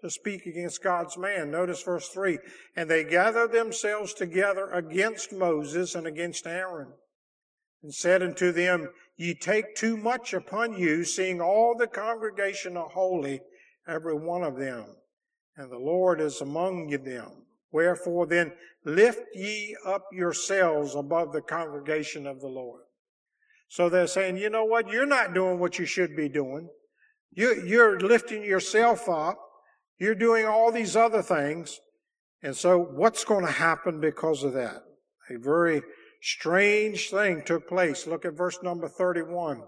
to 0.00 0.10
speak 0.10 0.46
against 0.46 0.82
God's 0.82 1.16
man. 1.16 1.50
Notice 1.50 1.82
verse 1.82 2.08
three. 2.08 2.38
And 2.76 2.90
they 2.90 3.04
gathered 3.04 3.52
themselves 3.52 4.14
together 4.14 4.70
against 4.70 5.32
Moses 5.32 5.94
and 5.94 6.06
against 6.06 6.46
Aaron, 6.46 6.92
and 7.82 7.92
said 7.92 8.22
unto 8.22 8.52
them, 8.52 8.88
Ye 9.16 9.34
take 9.34 9.74
too 9.76 9.96
much 9.96 10.34
upon 10.34 10.78
you, 10.78 11.04
seeing 11.04 11.40
all 11.40 11.76
the 11.76 11.86
congregation 11.86 12.76
are 12.76 12.88
holy, 12.88 13.40
every 13.86 14.14
one 14.14 14.42
of 14.42 14.58
them, 14.58 14.96
and 15.56 15.70
the 15.70 15.78
Lord 15.78 16.20
is 16.20 16.40
among 16.40 16.88
them. 16.88 17.43
Wherefore 17.74 18.28
then 18.28 18.52
lift 18.84 19.20
ye 19.34 19.76
up 19.84 20.04
yourselves 20.12 20.94
above 20.94 21.32
the 21.32 21.42
congregation 21.42 22.24
of 22.24 22.40
the 22.40 22.46
Lord. 22.46 22.82
So 23.68 23.88
they're 23.88 24.06
saying, 24.06 24.36
you 24.36 24.48
know 24.48 24.64
what? 24.64 24.92
You're 24.92 25.06
not 25.06 25.34
doing 25.34 25.58
what 25.58 25.76
you 25.80 25.84
should 25.84 26.14
be 26.14 26.28
doing. 26.28 26.68
You, 27.32 27.64
you're 27.66 27.98
lifting 27.98 28.44
yourself 28.44 29.08
up. 29.08 29.36
You're 29.98 30.14
doing 30.14 30.46
all 30.46 30.70
these 30.70 30.94
other 30.94 31.20
things. 31.20 31.80
And 32.44 32.56
so 32.56 32.78
what's 32.78 33.24
going 33.24 33.44
to 33.44 33.50
happen 33.50 34.00
because 34.00 34.44
of 34.44 34.52
that? 34.52 34.84
A 35.28 35.36
very 35.36 35.82
strange 36.22 37.10
thing 37.10 37.42
took 37.44 37.66
place. 37.66 38.06
Look 38.06 38.24
at 38.24 38.36
verse 38.36 38.60
number 38.62 38.88
31 38.88 39.62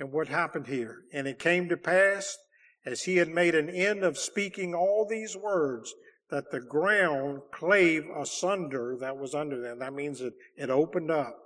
and 0.00 0.10
what 0.10 0.26
happened 0.26 0.66
here. 0.66 1.02
And 1.12 1.28
it 1.28 1.38
came 1.38 1.68
to 1.68 1.76
pass 1.76 2.36
as 2.84 3.02
he 3.02 3.18
had 3.18 3.28
made 3.28 3.54
an 3.54 3.70
end 3.70 4.02
of 4.02 4.18
speaking 4.18 4.74
all 4.74 5.06
these 5.08 5.36
words 5.36 5.94
that 6.30 6.50
the 6.50 6.60
ground 6.60 7.40
clave 7.52 8.04
asunder 8.16 8.96
that 9.00 9.16
was 9.16 9.34
under 9.34 9.60
them. 9.60 9.78
That 9.78 9.94
means 9.94 10.20
it, 10.20 10.34
it 10.56 10.70
opened 10.70 11.10
up. 11.10 11.36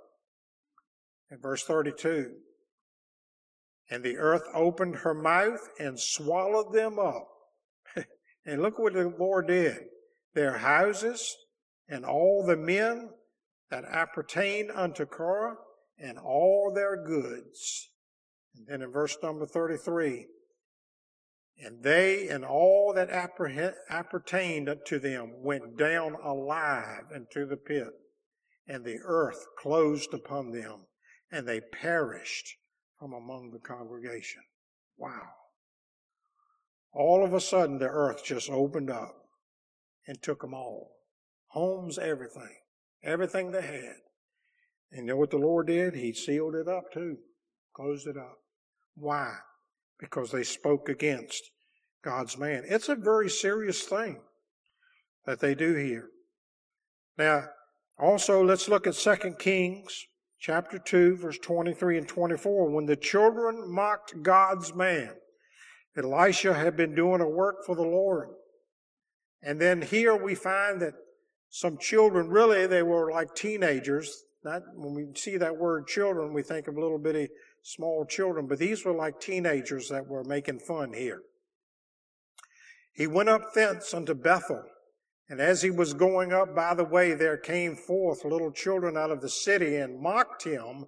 In 1.31 1.39
verse 1.39 1.63
32, 1.63 2.31
and 3.89 4.03
the 4.03 4.17
earth 4.17 4.43
opened 4.53 4.97
her 4.97 5.13
mouth 5.13 5.67
and 5.79 5.99
swallowed 5.99 6.73
them 6.73 6.99
up. 6.99 7.27
and 8.45 8.61
look 8.61 8.77
what 8.77 8.93
the 8.93 9.13
Lord 9.17 9.47
did. 9.47 9.77
Their 10.35 10.57
houses 10.57 11.35
and 11.87 12.05
all 12.05 12.45
the 12.45 12.57
men 12.57 13.09
that 13.71 13.85
appertain 13.85 14.69
unto 14.71 15.05
Korah 15.05 15.55
and 15.97 16.17
all 16.17 16.71
their 16.73 17.03
goods. 17.03 17.89
And 18.55 18.67
then 18.67 18.81
in 18.81 18.91
verse 18.91 19.17
number 19.23 19.45
33, 19.45 20.27
and 21.57 21.83
they 21.83 22.27
and 22.27 22.43
all 22.43 22.93
that 22.93 23.09
appertained 23.09 24.75
to 24.85 24.99
them 24.99 25.33
went 25.43 25.77
down 25.77 26.15
alive 26.23 27.05
into 27.13 27.45
the 27.45 27.57
pit, 27.57 27.93
and 28.67 28.83
the 28.83 28.99
earth 29.03 29.45
closed 29.57 30.13
upon 30.13 30.51
them, 30.51 30.87
and 31.31 31.47
they 31.47 31.61
perished 31.61 32.55
from 32.99 33.13
among 33.13 33.51
the 33.51 33.59
congregation. 33.59 34.43
Wow. 34.97 35.29
All 36.93 37.25
of 37.25 37.33
a 37.33 37.41
sudden, 37.41 37.79
the 37.79 37.87
earth 37.87 38.23
just 38.23 38.49
opened 38.49 38.89
up 38.89 39.15
and 40.07 40.21
took 40.21 40.41
them 40.41 40.53
all. 40.53 40.91
Homes, 41.47 41.97
everything. 41.97 42.55
Everything 43.03 43.51
they 43.51 43.61
had. 43.61 43.95
And 44.91 45.07
you 45.07 45.13
know 45.13 45.17
what 45.17 45.31
the 45.31 45.37
Lord 45.37 45.67
did? 45.67 45.95
He 45.95 46.13
sealed 46.13 46.55
it 46.55 46.67
up 46.67 46.91
too. 46.93 47.17
Closed 47.75 48.07
it 48.07 48.17
up. 48.17 48.37
Why? 48.95 49.37
Because 50.03 50.31
they 50.31 50.43
spoke 50.43 50.89
against 50.89 51.49
God's 52.03 52.37
man. 52.37 52.63
It's 52.67 52.89
a 52.89 52.95
very 52.95 53.29
serious 53.29 53.83
thing 53.83 54.19
that 55.25 55.39
they 55.39 55.55
do 55.55 55.73
here. 55.75 56.09
Now, 57.17 57.45
also 57.97 58.43
let's 58.43 58.67
look 58.67 58.85
at 58.85 58.95
2 58.95 59.35
Kings 59.39 60.05
chapter 60.39 60.77
2 60.77 61.15
verse 61.15 61.37
23 61.37 61.99
and 61.99 62.07
24 62.07 62.69
when 62.69 62.85
the 62.85 62.97
children 62.97 63.73
mocked 63.73 64.21
God's 64.21 64.75
man. 64.75 65.13
Elisha 65.95 66.53
had 66.53 66.75
been 66.75 66.95
doing 66.95 67.21
a 67.21 67.29
work 67.29 67.65
for 67.65 67.75
the 67.75 67.81
Lord. 67.81 68.27
And 69.41 69.61
then 69.61 69.81
here 69.81 70.17
we 70.17 70.35
find 70.35 70.81
that 70.81 70.95
some 71.49 71.77
children, 71.77 72.27
really 72.27 72.67
they 72.67 72.83
were 72.83 73.09
like 73.09 73.35
teenagers. 73.35 74.25
Not, 74.43 74.63
when 74.75 74.93
we 74.95 75.05
see 75.15 75.37
that 75.37 75.55
word 75.55 75.87
children, 75.87 76.33
we 76.33 76.41
think 76.41 76.67
of 76.67 76.75
little 76.75 76.97
bitty 76.97 77.29
small 77.63 78.05
children, 78.05 78.45
but 78.45 78.59
these 78.59 78.85
were 78.85 78.93
like 78.93 79.19
teenagers 79.19 79.89
that 79.89 80.07
were 80.07 80.23
making 80.23 80.59
fun 80.59 80.93
here. 80.93 81.21
He 82.93 83.07
went 83.07 83.29
up 83.29 83.53
thence 83.53 83.93
unto 83.93 84.13
Bethel, 84.13 84.63
and 85.29 85.39
as 85.39 85.63
he 85.63 85.71
was 85.71 85.93
going 85.93 86.31
up 86.31 86.53
by 86.53 86.75
the 86.75 86.83
way, 86.83 87.13
there 87.13 87.37
came 87.37 87.75
forth 87.75 88.25
little 88.25 88.51
children 88.51 88.95
out 88.97 89.09
of 89.09 89.21
the 89.21 89.29
city 89.29 89.77
and 89.77 89.99
mocked 89.99 90.43
him 90.43 90.85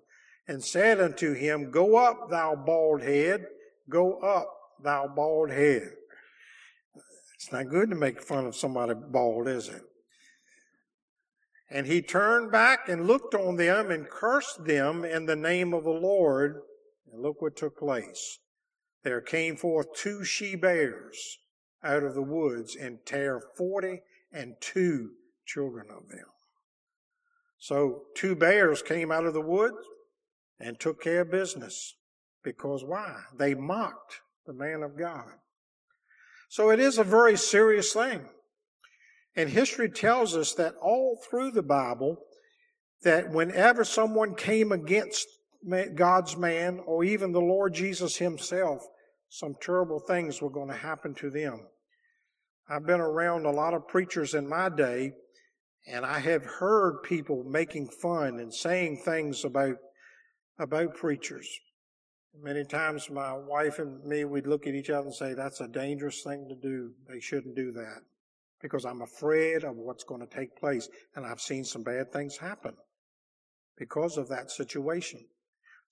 and 0.47 0.63
said 0.63 0.99
unto 0.99 1.33
him, 1.33 1.71
Go 1.71 1.95
up, 1.95 2.29
thou 2.29 2.55
bald 2.55 3.01
head, 3.01 3.45
go 3.89 4.19
up, 4.19 4.47
thou 4.83 5.07
bald 5.07 5.49
head. 5.49 5.89
It's 7.35 7.51
not 7.51 7.69
good 7.69 7.89
to 7.89 7.95
make 7.95 8.21
fun 8.21 8.45
of 8.45 8.55
somebody 8.55 8.93
bald, 8.93 9.47
is 9.47 9.69
it? 9.69 9.81
And 11.69 11.87
he 11.87 12.01
turned 12.01 12.51
back 12.51 12.87
and 12.87 13.07
looked 13.07 13.33
on 13.33 13.55
them 13.55 13.89
and 13.89 14.09
cursed 14.09 14.65
them 14.65 15.03
in 15.03 15.25
the 15.25 15.35
name 15.35 15.73
of 15.73 15.83
the 15.83 15.89
Lord. 15.89 16.61
And 17.11 17.21
look 17.21 17.41
what 17.41 17.55
took 17.55 17.77
place. 17.77 18.39
There 19.03 19.21
came 19.21 19.55
forth 19.55 19.87
two 19.95 20.23
she 20.23 20.55
bears 20.55 21.39
out 21.83 22.03
of 22.03 22.15
the 22.15 22.21
woods 22.21 22.75
and 22.75 22.99
tear 23.05 23.41
forty 23.57 24.01
and 24.31 24.55
two 24.59 25.11
children 25.45 25.87
of 25.89 26.09
them. 26.09 26.25
So 27.57 28.03
two 28.15 28.35
bears 28.35 28.81
came 28.81 29.11
out 29.11 29.25
of 29.25 29.33
the 29.33 29.41
woods 29.41 29.77
and 30.59 30.79
took 30.79 31.01
care 31.01 31.21
of 31.21 31.31
business. 31.31 31.95
Because 32.43 32.83
why? 32.83 33.21
They 33.37 33.55
mocked 33.55 34.21
the 34.45 34.53
man 34.53 34.83
of 34.83 34.97
God. 34.97 35.33
So 36.47 36.69
it 36.69 36.79
is 36.79 36.97
a 36.97 37.03
very 37.03 37.37
serious 37.37 37.93
thing. 37.93 38.29
And 39.35 39.49
history 39.49 39.89
tells 39.89 40.35
us 40.35 40.53
that 40.53 40.75
all 40.81 41.19
through 41.29 41.51
the 41.51 41.63
Bible, 41.63 42.17
that 43.03 43.29
whenever 43.31 43.83
someone 43.83 44.35
came 44.35 44.71
against 44.71 45.27
God's 45.95 46.37
man 46.37 46.79
or 46.85 47.03
even 47.03 47.31
the 47.31 47.41
Lord 47.41 47.73
Jesus 47.73 48.17
himself, 48.17 48.85
some 49.29 49.55
terrible 49.59 49.99
things 49.99 50.41
were 50.41 50.49
going 50.49 50.69
to 50.69 50.75
happen 50.75 51.13
to 51.15 51.29
them. 51.29 51.67
I've 52.69 52.85
been 52.85 53.01
around 53.01 53.45
a 53.45 53.51
lot 53.51 53.73
of 53.73 53.87
preachers 53.87 54.33
in 54.33 54.47
my 54.47 54.69
day, 54.69 55.11
and 55.85 56.05
I 56.05 56.19
have 56.19 56.45
heard 56.45 57.03
people 57.03 57.43
making 57.43 57.89
fun 57.89 58.39
and 58.39 58.53
saying 58.53 59.01
things 59.03 59.43
about, 59.43 59.75
about 60.57 60.95
preachers. 60.95 61.47
Many 62.41 62.63
times 62.63 63.09
my 63.09 63.33
wife 63.33 63.79
and 63.79 64.03
me, 64.03 64.23
we'd 64.25 64.47
look 64.47 64.65
at 64.65 64.73
each 64.75 64.89
other 64.89 65.07
and 65.07 65.15
say, 65.15 65.33
that's 65.33 65.61
a 65.61 65.67
dangerous 65.67 66.23
thing 66.23 66.47
to 66.49 66.55
do. 66.55 66.91
They 67.07 67.19
shouldn't 67.19 67.55
do 67.55 67.71
that 67.73 68.01
because 68.65 68.83
I'm 68.83 69.03
afraid 69.03 69.63
of 69.63 69.75
what's 69.75 70.03
going 70.03 70.21
to 70.21 70.35
take 70.35 70.57
place. 70.57 70.89
And 71.15 71.23
I've 71.23 71.39
seen 71.39 71.63
some 71.63 71.83
bad 71.83 72.11
things 72.11 72.37
happen 72.37 72.73
because 73.77 74.17
of 74.17 74.27
that 74.29 74.49
situation. 74.49 75.19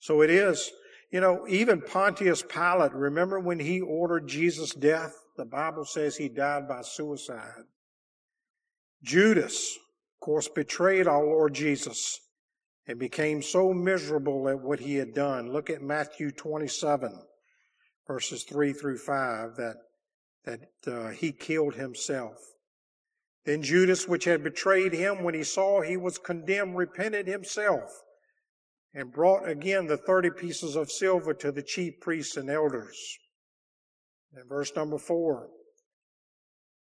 So 0.00 0.22
it 0.22 0.30
is, 0.30 0.72
you 1.12 1.20
know, 1.20 1.46
even 1.48 1.80
Pontius 1.80 2.42
Pilate, 2.42 2.92
remember 2.92 3.38
when 3.38 3.60
he 3.60 3.80
ordered 3.80 4.26
Jesus' 4.26 4.74
death? 4.74 5.14
The 5.36 5.44
Bible 5.44 5.84
says 5.84 6.16
he 6.16 6.28
died 6.28 6.66
by 6.68 6.82
suicide. 6.82 7.62
Judas, 9.04 9.76
of 9.76 10.24
course, 10.24 10.48
betrayed 10.48 11.06
our 11.06 11.24
Lord 11.24 11.54
Jesus 11.54 12.18
and 12.88 12.98
became 12.98 13.40
so 13.40 13.72
miserable 13.72 14.48
at 14.48 14.60
what 14.60 14.80
he 14.80 14.96
had 14.96 15.14
done. 15.14 15.52
Look 15.52 15.70
at 15.70 15.80
Matthew 15.80 16.32
27, 16.32 17.12
verses 18.06 18.44
3 18.44 18.72
through 18.72 18.98
5, 18.98 19.56
that, 19.56 19.76
that 20.44 20.92
uh, 20.92 21.10
he 21.10 21.32
killed 21.32 21.74
himself. 21.74 22.34
Then 23.44 23.62
Judas, 23.62 24.08
which 24.08 24.24
had 24.24 24.42
betrayed 24.42 24.92
him, 24.92 25.22
when 25.22 25.34
he 25.34 25.44
saw 25.44 25.82
he 25.82 25.96
was 25.96 26.18
condemned, 26.18 26.76
repented 26.76 27.26
himself 27.26 27.90
and 28.94 29.12
brought 29.12 29.48
again 29.48 29.86
the 29.86 29.96
30 29.96 30.30
pieces 30.30 30.76
of 30.76 30.90
silver 30.90 31.34
to 31.34 31.52
the 31.52 31.62
chief 31.62 32.00
priests 32.00 32.36
and 32.36 32.48
elders. 32.48 33.18
In 34.34 34.48
verse 34.48 34.72
number 34.74 34.98
four, 34.98 35.50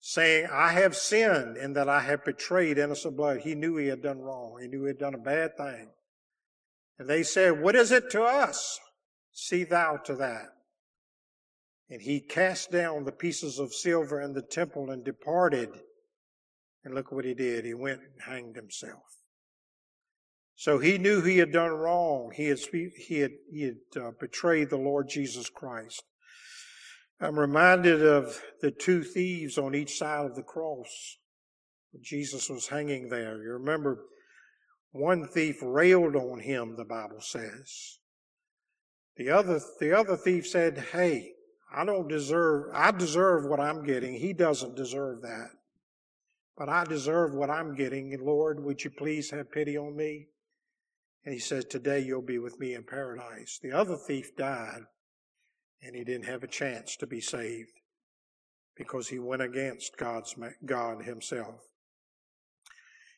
saying, 0.00 0.46
I 0.52 0.72
have 0.72 0.94
sinned 0.94 1.56
in 1.56 1.72
that 1.72 1.88
I 1.88 2.00
have 2.00 2.24
betrayed 2.24 2.78
innocent 2.78 3.16
blood. 3.16 3.40
He 3.40 3.54
knew 3.54 3.76
he 3.76 3.86
had 3.86 4.02
done 4.02 4.20
wrong. 4.20 4.58
He 4.60 4.68
knew 4.68 4.82
he 4.82 4.88
had 4.88 4.98
done 4.98 5.14
a 5.14 5.18
bad 5.18 5.56
thing. 5.56 5.88
And 6.98 7.08
they 7.08 7.22
said, 7.22 7.60
What 7.60 7.74
is 7.74 7.90
it 7.90 8.10
to 8.10 8.22
us? 8.22 8.78
See 9.32 9.64
thou 9.64 9.96
to 10.04 10.14
that. 10.16 10.48
And 11.90 12.02
he 12.02 12.20
cast 12.20 12.70
down 12.70 13.04
the 13.04 13.12
pieces 13.12 13.58
of 13.58 13.74
silver 13.74 14.20
in 14.20 14.34
the 14.34 14.42
temple 14.42 14.90
and 14.90 15.04
departed. 15.04 15.70
And 16.84 16.94
look 16.94 17.10
what 17.10 17.24
he 17.24 17.34
did. 17.34 17.64
He 17.64 17.74
went 17.74 18.00
and 18.00 18.22
hanged 18.26 18.56
himself. 18.56 19.02
So 20.56 20.78
he 20.78 20.98
knew 20.98 21.22
he 21.22 21.38
had 21.38 21.52
done 21.52 21.72
wrong. 21.72 22.32
He 22.34 22.46
had, 22.46 22.58
he 22.70 23.20
had, 23.20 23.32
he 23.50 23.62
had 23.62 24.02
uh, 24.02 24.10
betrayed 24.20 24.70
the 24.70 24.76
Lord 24.76 25.08
Jesus 25.08 25.48
Christ. 25.48 26.02
I'm 27.20 27.38
reminded 27.38 28.04
of 28.04 28.40
the 28.60 28.70
two 28.70 29.02
thieves 29.02 29.56
on 29.56 29.74
each 29.74 29.98
side 29.98 30.26
of 30.26 30.36
the 30.36 30.42
cross. 30.42 31.16
Jesus 32.02 32.50
was 32.50 32.68
hanging 32.68 33.08
there. 33.08 33.42
You 33.42 33.52
remember 33.52 34.04
one 34.92 35.26
thief 35.26 35.56
railed 35.62 36.16
on 36.16 36.40
him, 36.40 36.76
the 36.76 36.84
Bible 36.84 37.20
says. 37.20 37.98
The 39.16 39.30
other, 39.30 39.60
the 39.80 39.96
other 39.96 40.16
thief 40.16 40.46
said, 40.46 40.78
Hey, 40.92 41.32
I 41.74 41.84
don't 41.84 42.08
deserve, 42.08 42.70
I 42.72 42.90
deserve 42.90 43.46
what 43.46 43.60
I'm 43.60 43.84
getting. 43.84 44.14
He 44.14 44.32
doesn't 44.32 44.76
deserve 44.76 45.22
that. 45.22 45.50
But 46.56 46.68
I 46.68 46.84
deserve 46.84 47.34
what 47.34 47.50
I'm 47.50 47.74
getting. 47.74 48.16
Lord, 48.20 48.64
would 48.64 48.84
you 48.84 48.90
please 48.90 49.30
have 49.30 49.50
pity 49.50 49.76
on 49.76 49.96
me? 49.96 50.28
And 51.24 51.34
he 51.34 51.40
says, 51.40 51.64
Today 51.64 52.00
you'll 52.00 52.22
be 52.22 52.38
with 52.38 52.60
me 52.60 52.74
in 52.74 52.84
paradise. 52.84 53.58
The 53.62 53.72
other 53.72 53.96
thief 53.96 54.36
died, 54.36 54.82
and 55.82 55.96
he 55.96 56.04
didn't 56.04 56.26
have 56.26 56.44
a 56.44 56.48
chance 56.48 56.96
to 56.96 57.06
be 57.06 57.20
saved 57.20 57.72
because 58.76 59.08
he 59.08 59.18
went 59.18 59.42
against 59.42 59.96
God's, 59.96 60.34
God 60.64 61.04
himself. 61.04 61.60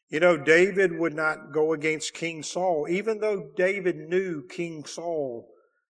You 0.08 0.20
know, 0.20 0.36
David 0.36 0.96
would 0.98 1.14
not 1.14 1.52
go 1.52 1.72
against 1.72 2.14
King 2.14 2.42
Saul, 2.42 2.86
even 2.88 3.18
though 3.18 3.50
David 3.56 3.96
knew 3.96 4.46
King 4.48 4.84
Saul 4.84 5.48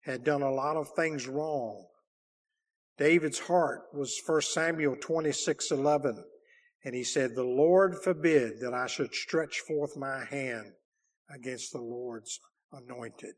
had 0.02 0.24
done 0.24 0.42
a 0.42 0.52
lot 0.52 0.78
of 0.78 0.90
things 0.96 1.28
wrong. 1.28 1.86
David's 2.98 3.40
heart 3.40 3.82
was 3.94 4.20
1 4.26 4.42
Samuel 4.42 4.96
26 5.00 5.72
11. 5.72 6.24
And 6.84 6.96
he 6.96 7.04
said, 7.04 7.36
The 7.36 7.44
Lord 7.44 7.98
forbid 8.04 8.60
that 8.62 8.74
I 8.74 8.88
should 8.88 9.14
stretch 9.14 9.60
forth 9.60 9.98
my 9.98 10.26
hand 10.26 10.74
against 11.34 11.72
the 11.72 11.82
Lord's 11.82 12.40
anointed. 12.72 13.36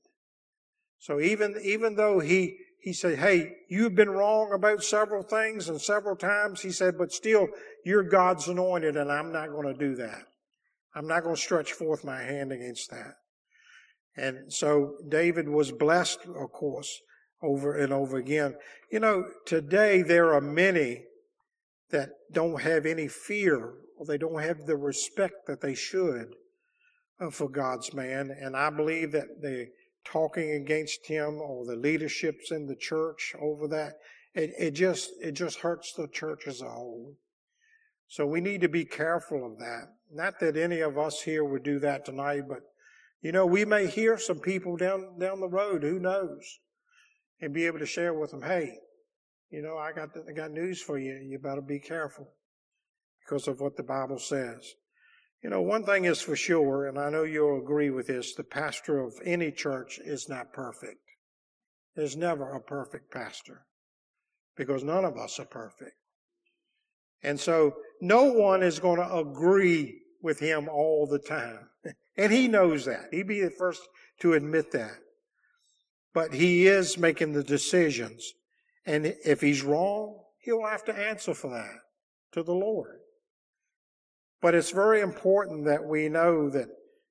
So 0.99 1.19
even, 1.19 1.59
even 1.63 1.95
though 1.95 2.19
he, 2.19 2.57
he 2.79 2.93
said, 2.93 3.17
Hey, 3.17 3.51
you've 3.69 3.95
been 3.95 4.09
wrong 4.09 4.51
about 4.53 4.83
several 4.83 5.23
things 5.23 5.69
and 5.69 5.81
several 5.81 6.15
times, 6.15 6.61
he 6.61 6.71
said, 6.71 6.97
but 6.97 7.11
still, 7.11 7.47
you're 7.83 8.03
God's 8.03 8.47
anointed 8.47 8.95
and 8.95 9.11
I'm 9.11 9.31
not 9.31 9.49
going 9.49 9.67
to 9.67 9.79
do 9.79 9.95
that. 9.95 10.23
I'm 10.93 11.07
not 11.07 11.23
going 11.23 11.35
to 11.35 11.41
stretch 11.41 11.73
forth 11.73 12.03
my 12.03 12.21
hand 12.21 12.51
against 12.51 12.91
that. 12.91 13.15
And 14.17 14.51
so 14.51 14.97
David 15.07 15.47
was 15.47 15.71
blessed, 15.71 16.19
of 16.25 16.51
course, 16.51 16.99
over 17.41 17.75
and 17.75 17.93
over 17.93 18.17
again. 18.17 18.55
You 18.91 18.99
know, 18.99 19.25
today 19.45 20.01
there 20.01 20.33
are 20.33 20.41
many 20.41 21.05
that 21.91 22.09
don't 22.31 22.61
have 22.61 22.85
any 22.85 23.07
fear 23.07 23.73
or 23.97 24.05
they 24.05 24.17
don't 24.17 24.41
have 24.41 24.65
the 24.65 24.75
respect 24.75 25.45
that 25.47 25.61
they 25.61 25.75
should 25.75 26.33
uh, 27.19 27.29
for 27.29 27.49
God's 27.49 27.93
man. 27.93 28.35
And 28.39 28.55
I 28.55 28.69
believe 28.69 29.11
that 29.11 29.41
the 29.41 29.67
talking 30.03 30.51
against 30.51 31.05
him 31.05 31.39
or 31.41 31.65
the 31.65 31.75
leaderships 31.75 32.51
in 32.51 32.65
the 32.65 32.75
church 32.75 33.35
over 33.39 33.67
that, 33.67 33.93
it, 34.33 34.51
it 34.57 34.71
just, 34.71 35.11
it 35.21 35.33
just 35.33 35.59
hurts 35.59 35.93
the 35.93 36.07
church 36.07 36.47
as 36.47 36.61
a 36.61 36.69
whole. 36.69 37.15
So 38.07 38.25
we 38.25 38.41
need 38.41 38.61
to 38.61 38.69
be 38.69 38.85
careful 38.85 39.45
of 39.45 39.59
that. 39.59 39.87
Not 40.11 40.39
that 40.39 40.57
any 40.57 40.81
of 40.81 40.97
us 40.97 41.21
here 41.21 41.45
would 41.45 41.63
do 41.63 41.79
that 41.79 42.05
tonight, 42.05 42.43
but 42.49 42.61
you 43.21 43.31
know, 43.31 43.45
we 43.45 43.65
may 43.65 43.87
hear 43.87 44.17
some 44.17 44.39
people 44.39 44.75
down, 44.75 45.19
down 45.19 45.39
the 45.39 45.47
road, 45.47 45.83
who 45.83 45.99
knows, 45.99 46.59
and 47.39 47.53
be 47.53 47.67
able 47.67 47.79
to 47.79 47.85
share 47.85 48.13
with 48.13 48.31
them, 48.31 48.41
hey, 48.41 48.79
you 49.51 49.61
know, 49.61 49.77
I 49.77 49.91
got, 49.91 50.09
I 50.27 50.31
got 50.31 50.51
news 50.51 50.81
for 50.81 50.97
you. 50.97 51.13
You 51.13 51.37
better 51.37 51.61
be 51.61 51.79
careful 51.79 52.27
because 53.23 53.47
of 53.47 53.59
what 53.59 53.75
the 53.75 53.83
Bible 53.83 54.17
says. 54.17 54.73
You 55.43 55.49
know, 55.49 55.61
one 55.61 55.85
thing 55.85 56.05
is 56.05 56.21
for 56.21 56.35
sure, 56.35 56.87
and 56.87 56.97
I 56.97 57.09
know 57.09 57.23
you'll 57.23 57.61
agree 57.61 57.89
with 57.89 58.07
this, 58.07 58.33
the 58.35 58.43
pastor 58.43 59.01
of 59.01 59.13
any 59.25 59.51
church 59.51 59.99
is 60.03 60.29
not 60.29 60.53
perfect. 60.53 60.99
There's 61.95 62.15
never 62.15 62.53
a 62.53 62.61
perfect 62.61 63.11
pastor 63.11 63.65
because 64.55 64.83
none 64.83 65.03
of 65.03 65.17
us 65.17 65.39
are 65.39 65.45
perfect. 65.45 65.95
And 67.23 67.39
so 67.39 67.75
no 67.99 68.25
one 68.25 68.63
is 68.63 68.79
going 68.79 68.99
to 68.99 69.15
agree 69.15 70.01
with 70.21 70.39
him 70.39 70.69
all 70.69 71.07
the 71.07 71.19
time. 71.19 71.67
And 72.17 72.31
he 72.31 72.49
knows 72.49 72.83
that. 72.85 73.05
He'd 73.11 73.29
be 73.29 73.39
the 73.39 73.49
first 73.49 73.81
to 74.19 74.33
admit 74.33 74.73
that. 74.73 74.97
But 76.13 76.33
he 76.33 76.67
is 76.67 76.97
making 76.97 77.31
the 77.31 77.41
decisions. 77.41 78.33
And 78.85 79.05
if 79.05 79.41
he's 79.41 79.63
wrong, 79.63 80.19
he'll 80.39 80.65
have 80.65 80.83
to 80.85 80.97
answer 80.97 81.33
for 81.33 81.49
that 81.51 81.79
to 82.33 82.43
the 82.43 82.53
Lord. 82.53 82.99
But 84.41 84.55
it's 84.55 84.71
very 84.71 85.01
important 85.01 85.65
that 85.65 85.85
we 85.85 86.09
know 86.09 86.49
that, 86.49 86.67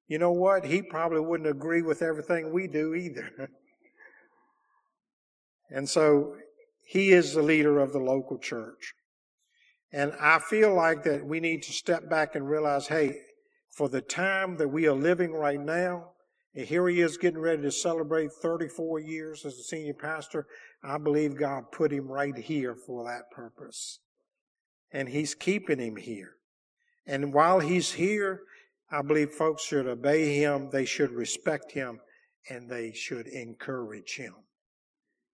you 0.08 0.18
know 0.18 0.32
what, 0.32 0.64
he 0.64 0.82
probably 0.82 1.20
wouldn't 1.20 1.48
agree 1.48 1.82
with 1.82 2.02
everything 2.02 2.52
we 2.52 2.66
do 2.66 2.94
either. 2.94 3.50
and 5.70 5.88
so 5.88 6.34
he 6.84 7.12
is 7.12 7.34
the 7.34 7.42
leader 7.42 7.78
of 7.78 7.92
the 7.92 8.00
local 8.00 8.36
church. 8.36 8.94
And 9.92 10.12
I 10.20 10.40
feel 10.40 10.74
like 10.74 11.04
that 11.04 11.24
we 11.24 11.38
need 11.38 11.62
to 11.64 11.72
step 11.72 12.08
back 12.10 12.34
and 12.34 12.48
realize, 12.48 12.88
hey, 12.88 13.18
for 13.70 13.88
the 13.88 14.00
time 14.00 14.56
that 14.56 14.68
we 14.68 14.86
are 14.86 14.94
living 14.94 15.32
right 15.32 15.60
now, 15.60 16.10
and 16.54 16.66
here 16.66 16.88
he 16.88 17.00
is 17.00 17.16
getting 17.16 17.40
ready 17.40 17.62
to 17.62 17.70
celebrate 17.70 18.32
34 18.32 18.98
years 19.00 19.44
as 19.44 19.54
a 19.54 19.62
senior 19.62 19.94
pastor. 19.94 20.46
I 20.82 20.98
believe 20.98 21.36
God 21.36 21.70
put 21.70 21.92
him 21.92 22.08
right 22.08 22.36
here 22.36 22.74
for 22.74 23.04
that 23.04 23.30
purpose. 23.30 24.00
And 24.92 25.08
he's 25.08 25.34
keeping 25.34 25.78
him 25.78 25.96
here. 25.96 26.32
And 27.06 27.32
while 27.32 27.60
he's 27.60 27.92
here, 27.92 28.42
I 28.90 29.02
believe 29.02 29.30
folks 29.30 29.64
should 29.64 29.86
obey 29.86 30.34
him, 30.34 30.70
they 30.70 30.84
should 30.84 31.12
respect 31.12 31.72
him, 31.72 32.00
and 32.48 32.68
they 32.68 32.92
should 32.92 33.28
encourage 33.28 34.16
him. 34.16 34.34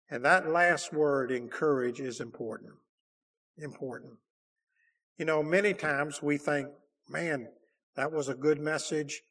And 0.10 0.24
that 0.26 0.50
last 0.50 0.92
word, 0.92 1.32
encourage, 1.32 2.02
is 2.02 2.20
important. 2.20 2.74
Important. 3.58 4.14
You 5.18 5.24
know, 5.24 5.42
many 5.42 5.74
times 5.74 6.22
we 6.22 6.38
think, 6.38 6.68
man, 7.08 7.48
that 7.96 8.12
was 8.12 8.28
a 8.28 8.36
good 8.36 8.60
message 8.60 9.22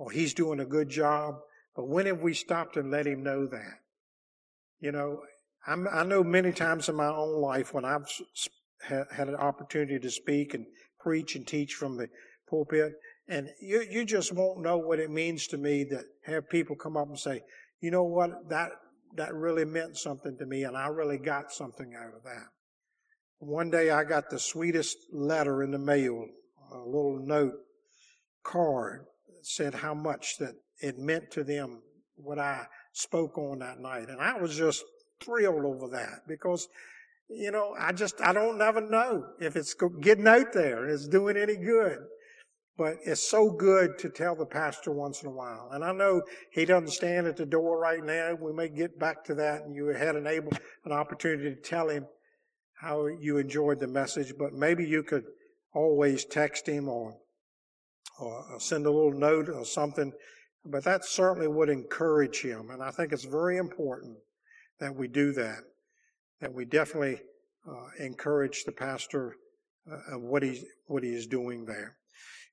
or 0.00 0.10
he's 0.10 0.32
doing 0.32 0.60
a 0.60 0.64
good 0.64 0.88
job. 0.88 1.34
But 1.76 1.86
when 1.86 2.06
have 2.06 2.22
we 2.22 2.32
stopped 2.32 2.78
and 2.78 2.90
let 2.90 3.06
him 3.06 3.22
know 3.22 3.46
that? 3.46 3.80
You 4.80 4.92
know, 4.92 5.20
I'm, 5.66 5.86
i 5.92 6.02
know 6.02 6.24
many 6.24 6.52
times 6.52 6.88
in 6.88 6.96
my 6.96 7.06
own 7.06 7.38
life 7.40 7.74
when 7.74 7.84
I've 7.84 8.10
had 8.80 9.28
an 9.28 9.36
opportunity 9.36 9.98
to 9.98 10.10
speak 10.10 10.54
and 10.54 10.64
preach 10.98 11.36
and 11.36 11.46
teach 11.46 11.74
from 11.74 11.98
the 11.98 12.08
pulpit, 12.48 12.94
and 13.28 13.50
you, 13.60 13.84
you 13.88 14.06
just 14.06 14.32
won't 14.32 14.62
know 14.62 14.78
what 14.78 14.98
it 14.98 15.10
means 15.10 15.46
to 15.48 15.58
me 15.58 15.84
to 15.84 16.02
have 16.24 16.48
people 16.48 16.76
come 16.76 16.96
up 16.96 17.08
and 17.08 17.18
say, 17.18 17.42
you 17.82 17.90
know 17.90 18.04
what, 18.04 18.48
that, 18.48 18.70
that 19.16 19.34
really 19.34 19.66
meant 19.66 19.98
something 19.98 20.36
to 20.38 20.46
me 20.46 20.64
and 20.64 20.78
I 20.78 20.86
really 20.86 21.18
got 21.18 21.52
something 21.52 21.92
out 21.94 22.14
of 22.14 22.22
that. 22.24 22.46
One 23.38 23.70
day 23.70 23.90
I 23.90 24.04
got 24.04 24.30
the 24.30 24.38
sweetest 24.38 24.96
letter 25.12 25.62
in 25.62 25.72
the 25.72 25.78
mail, 25.78 26.24
a 26.72 26.78
little 26.78 27.20
note 27.22 27.54
card 28.42 29.04
said 29.42 29.74
how 29.74 29.94
much 29.94 30.36
that 30.38 30.54
it 30.80 30.98
meant 30.98 31.30
to 31.32 31.44
them 31.44 31.82
what 32.16 32.38
I 32.38 32.66
spoke 32.92 33.38
on 33.38 33.58
that 33.60 33.80
night. 33.80 34.08
And 34.08 34.20
I 34.20 34.38
was 34.40 34.56
just 34.56 34.84
thrilled 35.22 35.64
over 35.64 35.88
that 35.88 36.20
because, 36.26 36.68
you 37.28 37.50
know, 37.50 37.74
I 37.78 37.92
just, 37.92 38.20
I 38.20 38.32
don't 38.32 38.58
never 38.58 38.80
know 38.80 39.24
if 39.40 39.56
it's 39.56 39.74
getting 40.00 40.26
out 40.26 40.52
there 40.52 40.88
it's 40.88 41.08
doing 41.08 41.36
any 41.36 41.56
good. 41.56 41.98
But 42.76 42.96
it's 43.04 43.28
so 43.28 43.50
good 43.50 43.98
to 43.98 44.08
tell 44.08 44.34
the 44.34 44.46
pastor 44.46 44.90
once 44.90 45.22
in 45.22 45.28
a 45.28 45.32
while. 45.32 45.68
And 45.70 45.84
I 45.84 45.92
know 45.92 46.22
he 46.50 46.64
doesn't 46.64 46.88
stand 46.88 47.26
at 47.26 47.36
the 47.36 47.44
door 47.44 47.78
right 47.78 48.02
now. 48.02 48.34
We 48.40 48.54
may 48.54 48.70
get 48.70 48.98
back 48.98 49.22
to 49.24 49.34
that 49.34 49.62
and 49.62 49.74
you 49.74 49.88
had 49.88 50.16
an 50.16 50.26
able, 50.26 50.52
an 50.86 50.92
opportunity 50.92 51.54
to 51.54 51.60
tell 51.60 51.90
him 51.90 52.06
how 52.80 53.06
you 53.06 53.36
enjoyed 53.36 53.80
the 53.80 53.86
message, 53.86 54.32
but 54.38 54.54
maybe 54.54 54.86
you 54.86 55.02
could 55.02 55.24
always 55.74 56.24
text 56.24 56.66
him 56.66 56.88
or 56.88 57.14
or 58.20 58.60
send 58.60 58.86
a 58.86 58.90
little 58.90 59.12
note 59.12 59.48
or 59.48 59.64
something. 59.64 60.12
But 60.64 60.84
that 60.84 61.04
certainly 61.04 61.48
would 61.48 61.70
encourage 61.70 62.42
him. 62.42 62.70
And 62.70 62.82
I 62.82 62.90
think 62.90 63.12
it's 63.12 63.24
very 63.24 63.56
important 63.56 64.18
that 64.78 64.94
we 64.94 65.08
do 65.08 65.32
that, 65.32 65.60
that 66.40 66.52
we 66.52 66.64
definitely 66.64 67.20
uh, 67.68 67.88
encourage 67.98 68.64
the 68.64 68.72
pastor 68.72 69.36
uh, 69.90 70.16
of 70.16 70.22
what 70.22 70.42
he's, 70.42 70.64
what 70.86 71.02
he 71.02 71.10
is 71.10 71.26
doing 71.26 71.64
there. 71.64 71.96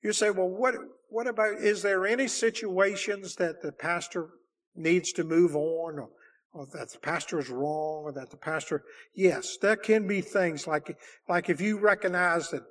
You 0.02 0.12
say, 0.12 0.30
well, 0.30 0.48
what, 0.48 0.74
what 1.08 1.26
about, 1.26 1.54
is 1.58 1.82
there 1.82 2.06
any 2.06 2.28
situations 2.28 3.34
that 3.36 3.62
the 3.62 3.72
pastor 3.72 4.28
needs 4.76 5.12
to 5.12 5.24
move 5.24 5.56
on 5.56 5.98
or, 5.98 6.08
or 6.52 6.66
that 6.72 6.90
the 6.90 6.98
pastor 6.98 7.38
is 7.38 7.50
wrong 7.50 8.04
or 8.04 8.12
that 8.12 8.30
the 8.30 8.36
pastor, 8.36 8.84
yes, 9.14 9.58
there 9.60 9.76
can 9.76 10.06
be 10.06 10.20
things 10.20 10.66
like, 10.66 10.96
like 11.28 11.48
if 11.50 11.60
you 11.60 11.78
recognize 11.78 12.50
that, 12.50 12.62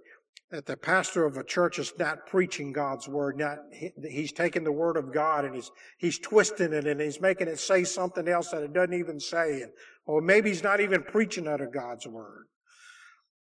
that 0.49 0.65
the 0.65 0.77
pastor 0.77 1.25
of 1.25 1.35
a 1.35 1.43
church 1.43 1.77
is 1.77 1.91
not 1.99 2.25
preaching 2.25 2.71
God's 2.71 3.07
word, 3.07 3.37
not, 3.37 3.57
he's 4.09 4.31
taking 4.31 4.63
the 4.63 4.71
word 4.71 4.95
of 4.95 5.13
God 5.13 5.43
and 5.43 5.53
he's, 5.53 5.71
he's 5.97 6.19
twisting 6.19 6.71
it 6.71 6.87
and 6.87 7.01
he's 7.01 7.19
making 7.19 7.49
it 7.49 7.59
say 7.59 7.83
something 7.83 8.27
else 8.27 8.51
that 8.51 8.63
it 8.63 8.73
doesn't 8.73 8.93
even 8.93 9.19
say, 9.19 9.61
and, 9.61 9.71
or 10.05 10.21
maybe 10.21 10.49
he's 10.49 10.63
not 10.63 10.79
even 10.79 11.03
preaching 11.03 11.47
out 11.47 11.59
of 11.59 11.73
God's 11.73 12.07
word. 12.07 12.45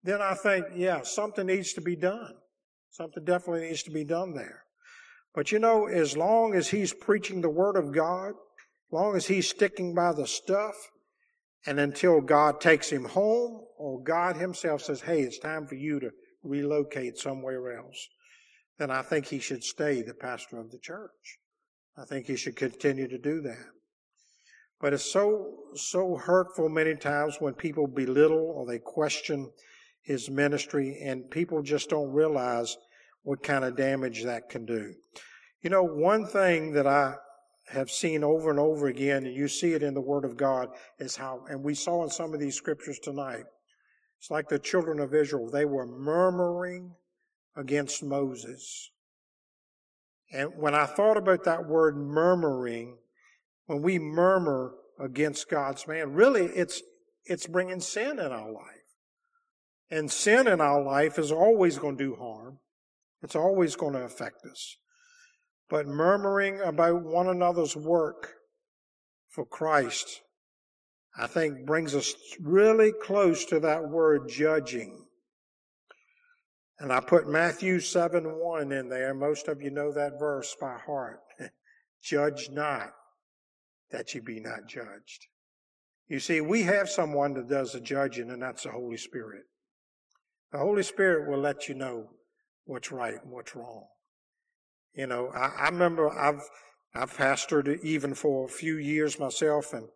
Then 0.02 0.20
I 0.20 0.34
think, 0.34 0.66
yeah, 0.74 1.02
something 1.02 1.46
needs 1.46 1.72
to 1.74 1.80
be 1.80 1.94
done. 1.96 2.34
Something 2.90 3.24
definitely 3.24 3.68
needs 3.68 3.84
to 3.84 3.90
be 3.90 4.04
done 4.04 4.34
there. 4.34 4.62
But 5.34 5.52
you 5.52 5.58
know, 5.58 5.86
as 5.86 6.16
long 6.16 6.54
as 6.54 6.70
he's 6.70 6.92
preaching 6.92 7.40
the 7.40 7.50
word 7.50 7.76
of 7.76 7.92
God, 7.92 8.32
long 8.90 9.16
as 9.16 9.26
he's 9.26 9.48
sticking 9.48 9.94
by 9.94 10.12
the 10.12 10.26
stuff, 10.26 10.74
and 11.66 11.78
until 11.78 12.20
God 12.20 12.60
takes 12.60 12.90
him 12.90 13.04
home, 13.04 13.60
or 13.76 14.02
God 14.02 14.36
himself 14.36 14.82
says, 14.82 15.02
hey, 15.02 15.20
it's 15.20 15.38
time 15.38 15.66
for 15.66 15.74
you 15.74 16.00
to 16.00 16.10
relocate 16.46 17.18
somewhere 17.18 17.76
else, 17.76 18.08
then 18.78 18.90
I 18.90 19.02
think 19.02 19.26
he 19.26 19.38
should 19.38 19.64
stay 19.64 20.02
the 20.02 20.14
pastor 20.14 20.58
of 20.58 20.70
the 20.70 20.78
church. 20.78 21.38
I 21.96 22.04
think 22.04 22.26
he 22.26 22.36
should 22.36 22.56
continue 22.56 23.08
to 23.08 23.18
do 23.18 23.40
that. 23.42 23.66
But 24.80 24.92
it's 24.92 25.10
so, 25.10 25.54
so 25.74 26.16
hurtful 26.16 26.68
many 26.68 26.94
times 26.94 27.36
when 27.38 27.54
people 27.54 27.86
belittle 27.86 28.52
or 28.54 28.66
they 28.66 28.78
question 28.78 29.50
his 30.02 30.30
ministry 30.30 30.98
and 31.02 31.30
people 31.30 31.62
just 31.62 31.88
don't 31.88 32.12
realize 32.12 32.76
what 33.22 33.42
kind 33.42 33.64
of 33.64 33.76
damage 33.76 34.24
that 34.24 34.50
can 34.50 34.66
do. 34.66 34.94
You 35.62 35.70
know, 35.70 35.82
one 35.82 36.26
thing 36.26 36.72
that 36.72 36.86
I 36.86 37.14
have 37.68 37.90
seen 37.90 38.22
over 38.22 38.50
and 38.50 38.60
over 38.60 38.86
again, 38.86 39.26
and 39.26 39.34
you 39.34 39.48
see 39.48 39.72
it 39.72 39.82
in 39.82 39.94
the 39.94 40.00
Word 40.00 40.24
of 40.24 40.36
God, 40.36 40.68
is 40.98 41.16
how, 41.16 41.44
and 41.48 41.64
we 41.64 41.74
saw 41.74 42.04
in 42.04 42.10
some 42.10 42.34
of 42.34 42.38
these 42.38 42.54
scriptures 42.54 43.00
tonight, 43.02 43.44
it's 44.18 44.30
like 44.30 44.48
the 44.48 44.58
children 44.58 44.98
of 45.00 45.14
Israel. 45.14 45.50
They 45.50 45.64
were 45.64 45.86
murmuring 45.86 46.92
against 47.56 48.02
Moses. 48.02 48.90
And 50.32 50.50
when 50.56 50.74
I 50.74 50.86
thought 50.86 51.16
about 51.16 51.44
that 51.44 51.66
word 51.66 51.96
murmuring, 51.96 52.98
when 53.66 53.82
we 53.82 53.98
murmur 53.98 54.74
against 54.98 55.48
God's 55.48 55.86
man, 55.86 56.12
really 56.12 56.46
it's, 56.46 56.82
it's 57.24 57.46
bringing 57.46 57.80
sin 57.80 58.18
in 58.18 58.32
our 58.32 58.50
life. 58.50 58.76
And 59.90 60.10
sin 60.10 60.48
in 60.48 60.60
our 60.60 60.82
life 60.82 61.18
is 61.18 61.30
always 61.30 61.78
going 61.78 61.96
to 61.96 62.04
do 62.04 62.16
harm. 62.16 62.58
It's 63.22 63.36
always 63.36 63.76
going 63.76 63.92
to 63.94 64.02
affect 64.02 64.44
us. 64.50 64.76
But 65.68 65.86
murmuring 65.86 66.60
about 66.60 67.02
one 67.04 67.28
another's 67.28 67.76
work 67.76 68.34
for 69.28 69.44
Christ, 69.44 70.22
I 71.18 71.26
think 71.26 71.64
brings 71.64 71.94
us 71.94 72.14
really 72.40 72.92
close 72.92 73.44
to 73.46 73.60
that 73.60 73.88
word 73.88 74.28
judging. 74.28 75.06
And 76.78 76.92
I 76.92 77.00
put 77.00 77.28
Matthew 77.28 77.80
7 77.80 78.24
1 78.24 78.72
in 78.72 78.88
there. 78.88 79.14
Most 79.14 79.48
of 79.48 79.62
you 79.62 79.70
know 79.70 79.92
that 79.92 80.18
verse 80.18 80.54
by 80.60 80.76
heart. 80.76 81.20
Judge 82.02 82.50
not 82.50 82.92
that 83.90 84.14
you 84.14 84.22
be 84.22 84.40
not 84.40 84.66
judged. 84.68 85.26
You 86.08 86.20
see, 86.20 86.40
we 86.40 86.62
have 86.62 86.88
someone 86.88 87.34
that 87.34 87.48
does 87.48 87.72
the 87.72 87.80
judging, 87.80 88.30
and 88.30 88.42
that's 88.42 88.64
the 88.64 88.70
Holy 88.70 88.96
Spirit. 88.96 89.44
The 90.52 90.58
Holy 90.58 90.82
Spirit 90.82 91.28
will 91.28 91.40
let 91.40 91.68
you 91.68 91.74
know 91.74 92.10
what's 92.64 92.92
right 92.92 93.14
and 93.22 93.32
what's 93.32 93.56
wrong. 93.56 93.86
You 94.94 95.06
know, 95.06 95.30
I, 95.34 95.64
I 95.64 95.68
remember 95.68 96.10
I've 96.10 96.42
I've 96.94 97.16
pastored 97.16 97.82
even 97.82 98.14
for 98.14 98.46
a 98.46 98.48
few 98.48 98.76
years 98.76 99.18
myself, 99.18 99.72
and 99.72 99.88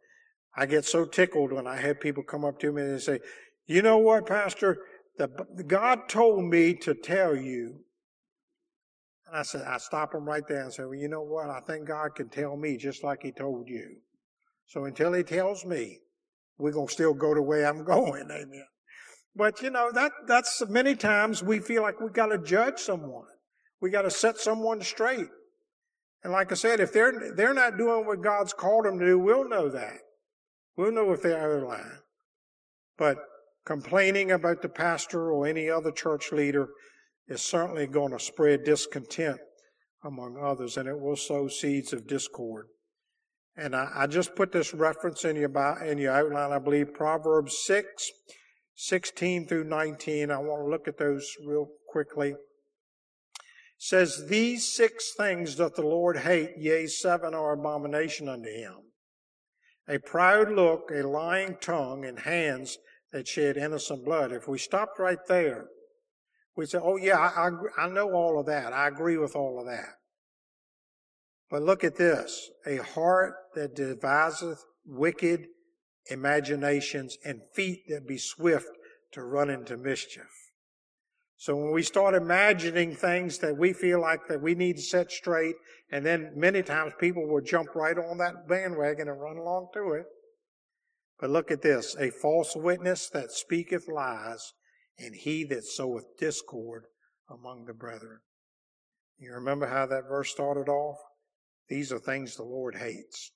I 0.56 0.66
get 0.66 0.84
so 0.84 1.04
tickled 1.04 1.52
when 1.52 1.66
I 1.66 1.76
have 1.76 2.00
people 2.00 2.22
come 2.22 2.44
up 2.44 2.58
to 2.60 2.72
me 2.72 2.82
and 2.82 3.00
say, 3.00 3.20
"You 3.66 3.82
know 3.82 3.98
what, 3.98 4.26
Pastor? 4.26 4.78
The, 5.16 5.28
God 5.66 6.08
told 6.08 6.44
me 6.44 6.74
to 6.76 6.94
tell 6.94 7.36
you." 7.36 7.84
And 9.26 9.36
I 9.36 9.42
said, 9.42 9.62
I 9.62 9.78
stop 9.78 10.12
them 10.12 10.24
right 10.24 10.42
there 10.48 10.62
and 10.62 10.72
say, 10.72 10.84
"Well, 10.84 10.94
you 10.94 11.08
know 11.08 11.22
what? 11.22 11.50
I 11.50 11.60
think 11.60 11.86
God 11.86 12.14
can 12.16 12.28
tell 12.28 12.56
me 12.56 12.76
just 12.76 13.04
like 13.04 13.22
He 13.22 13.32
told 13.32 13.68
you. 13.68 13.96
So 14.66 14.84
until 14.84 15.12
He 15.12 15.22
tells 15.22 15.64
me, 15.64 15.98
we're 16.58 16.72
gonna 16.72 16.88
still 16.88 17.14
go 17.14 17.34
the 17.34 17.42
way 17.42 17.64
I'm 17.64 17.84
going." 17.96 18.28
Amen. 18.30 18.66
But 19.36 19.62
you 19.62 19.70
know, 19.70 19.90
that, 19.92 20.12
that's 20.26 20.62
many 20.68 20.96
times 20.96 21.42
we 21.42 21.60
feel 21.60 21.82
like 21.82 22.00
we 22.00 22.10
gotta 22.10 22.38
judge 22.38 22.80
someone. 22.80 23.26
We 23.80 23.90
gotta 23.90 24.10
set 24.10 24.38
someone 24.38 24.82
straight. 24.82 25.28
And 26.22 26.32
like 26.32 26.52
I 26.52 26.54
said, 26.54 26.80
if 26.80 26.92
they're, 26.92 27.32
they're 27.34 27.54
not 27.54 27.78
doing 27.78 28.06
what 28.06 28.22
God's 28.22 28.52
called 28.52 28.84
them 28.84 28.98
to 28.98 29.06
do, 29.06 29.18
we'll 29.18 29.48
know 29.48 29.70
that. 29.70 29.98
We'll 30.76 30.92
know 30.92 31.12
if 31.12 31.22
they're 31.22 31.38
out 31.38 31.62
of 31.62 31.68
line. 31.68 31.98
But 32.96 33.18
complaining 33.64 34.32
about 34.32 34.62
the 34.62 34.68
pastor 34.68 35.30
or 35.30 35.46
any 35.46 35.68
other 35.70 35.90
church 35.90 36.32
leader 36.32 36.68
is 37.28 37.42
certainly 37.42 37.86
going 37.86 38.12
to 38.12 38.18
spread 38.18 38.64
discontent 38.64 39.38
among 40.04 40.36
others, 40.42 40.76
and 40.76 40.88
it 40.88 40.98
will 40.98 41.16
sow 41.16 41.48
seeds 41.48 41.92
of 41.92 42.06
discord. 42.06 42.66
And 43.56 43.76
I, 43.76 43.88
I 43.94 44.06
just 44.06 44.34
put 44.34 44.52
this 44.52 44.72
reference 44.72 45.24
in 45.24 45.36
your, 45.36 45.50
in 45.84 45.98
your 45.98 46.12
outline, 46.12 46.52
I 46.52 46.58
believe, 46.58 46.94
Proverbs 46.94 47.58
6, 47.64 48.10
16 48.74 49.46
through 49.46 49.64
19. 49.64 50.30
I 50.30 50.38
want 50.38 50.64
to 50.64 50.70
look 50.70 50.88
at 50.88 50.98
those 50.98 51.30
real 51.46 51.68
quickly. 51.88 52.30
It 52.30 52.36
says, 53.78 54.26
These 54.28 54.72
six 54.72 55.12
things 55.16 55.56
doth 55.56 55.74
the 55.74 55.82
Lord 55.82 56.18
hate, 56.18 56.52
yea, 56.58 56.86
seven 56.86 57.34
are 57.34 57.52
abomination 57.52 58.28
unto 58.28 58.48
him. 58.48 58.89
A 59.90 59.98
proud 59.98 60.52
look, 60.52 60.90
a 60.92 61.02
lying 61.02 61.56
tongue, 61.60 62.04
and 62.04 62.20
hands 62.20 62.78
that 63.12 63.26
shed 63.26 63.56
innocent 63.56 64.04
blood. 64.04 64.30
If 64.30 64.46
we 64.46 64.56
stopped 64.56 65.00
right 65.00 65.18
there, 65.26 65.66
we 66.56 66.66
say, 66.66 66.78
oh 66.80 66.96
yeah, 66.96 67.18
I, 67.18 67.48
I, 67.48 67.86
I 67.86 67.88
know 67.88 68.12
all 68.12 68.38
of 68.38 68.46
that. 68.46 68.72
I 68.72 68.86
agree 68.86 69.16
with 69.16 69.34
all 69.34 69.58
of 69.58 69.66
that. 69.66 69.94
But 71.50 71.62
look 71.62 71.82
at 71.82 71.96
this. 71.96 72.50
A 72.64 72.76
heart 72.76 73.34
that 73.56 73.74
deviseth 73.74 74.62
wicked 74.86 75.46
imaginations, 76.08 77.16
and 77.24 77.40
feet 77.54 77.82
that 77.88 78.06
be 78.06 78.18
swift 78.18 78.68
to 79.12 79.22
run 79.22 79.50
into 79.50 79.76
mischief. 79.76 80.39
So 81.40 81.56
when 81.56 81.72
we 81.72 81.82
start 81.82 82.14
imagining 82.14 82.94
things 82.94 83.38
that 83.38 83.56
we 83.56 83.72
feel 83.72 83.98
like 83.98 84.28
that 84.28 84.42
we 84.42 84.54
need 84.54 84.76
to 84.76 84.82
set 84.82 85.10
straight, 85.10 85.54
and 85.90 86.04
then 86.04 86.32
many 86.36 86.62
times 86.62 86.92
people 87.00 87.26
will 87.26 87.40
jump 87.40 87.74
right 87.74 87.96
on 87.96 88.18
that 88.18 88.46
bandwagon 88.46 89.08
and 89.08 89.18
run 89.18 89.38
along 89.38 89.68
to 89.72 89.92
it. 89.92 90.04
But 91.18 91.30
look 91.30 91.50
at 91.50 91.62
this, 91.62 91.96
a 91.98 92.10
false 92.10 92.54
witness 92.54 93.08
that 93.14 93.30
speaketh 93.30 93.88
lies, 93.88 94.52
and 94.98 95.14
he 95.14 95.44
that 95.44 95.64
soweth 95.64 96.04
discord 96.18 96.84
among 97.30 97.64
the 97.64 97.72
brethren. 97.72 98.18
You 99.16 99.32
remember 99.32 99.66
how 99.66 99.86
that 99.86 100.10
verse 100.10 100.30
started 100.30 100.68
off? 100.68 100.98
These 101.70 101.90
are 101.90 101.98
things 101.98 102.36
the 102.36 102.42
Lord 102.42 102.74
hates. 102.74 103.32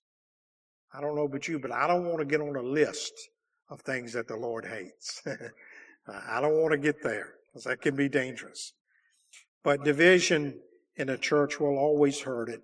I 0.92 1.00
don't 1.00 1.16
know 1.16 1.24
about 1.24 1.48
you, 1.48 1.58
but 1.58 1.72
I 1.72 1.86
don't 1.86 2.04
want 2.04 2.18
to 2.18 2.26
get 2.26 2.42
on 2.42 2.54
a 2.54 2.62
list 2.62 3.14
of 3.70 3.80
things 3.80 4.12
that 4.12 4.28
the 4.28 4.36
Lord 4.36 4.66
hates. 4.66 5.22
I 6.28 6.42
don't 6.42 6.60
want 6.60 6.72
to 6.72 6.78
get 6.78 7.02
there 7.02 7.32
because 7.54 7.64
that 7.64 7.80
can 7.80 7.94
be 7.94 8.08
dangerous. 8.08 8.72
But 9.62 9.84
division 9.84 10.60
in 10.96 11.08
a 11.08 11.16
church 11.16 11.60
will 11.60 11.78
always 11.78 12.20
hurt 12.20 12.48
it. 12.48 12.60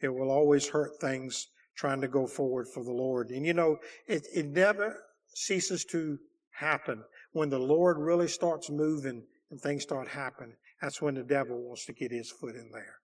It 0.00 0.08
will 0.08 0.30
always 0.30 0.68
hurt 0.68 0.92
things 0.98 1.48
trying 1.76 2.00
to 2.00 2.08
go 2.08 2.26
forward 2.26 2.66
for 2.72 2.82
the 2.82 2.92
Lord. 2.92 3.28
And 3.28 3.44
you 3.44 3.52
know, 3.52 3.76
it, 4.06 4.26
it 4.34 4.46
never 4.46 4.96
ceases 5.34 5.84
to 5.86 6.18
happen. 6.52 7.02
When 7.32 7.50
the 7.50 7.58
Lord 7.58 7.98
really 7.98 8.28
starts 8.28 8.70
moving 8.70 9.24
and 9.50 9.60
things 9.60 9.82
start 9.82 10.08
happening, 10.08 10.54
that's 10.80 11.02
when 11.02 11.14
the 11.14 11.22
devil 11.22 11.60
wants 11.60 11.84
to 11.86 11.92
get 11.92 12.10
his 12.10 12.30
foot 12.30 12.54
in 12.54 12.70
there. 12.72 12.96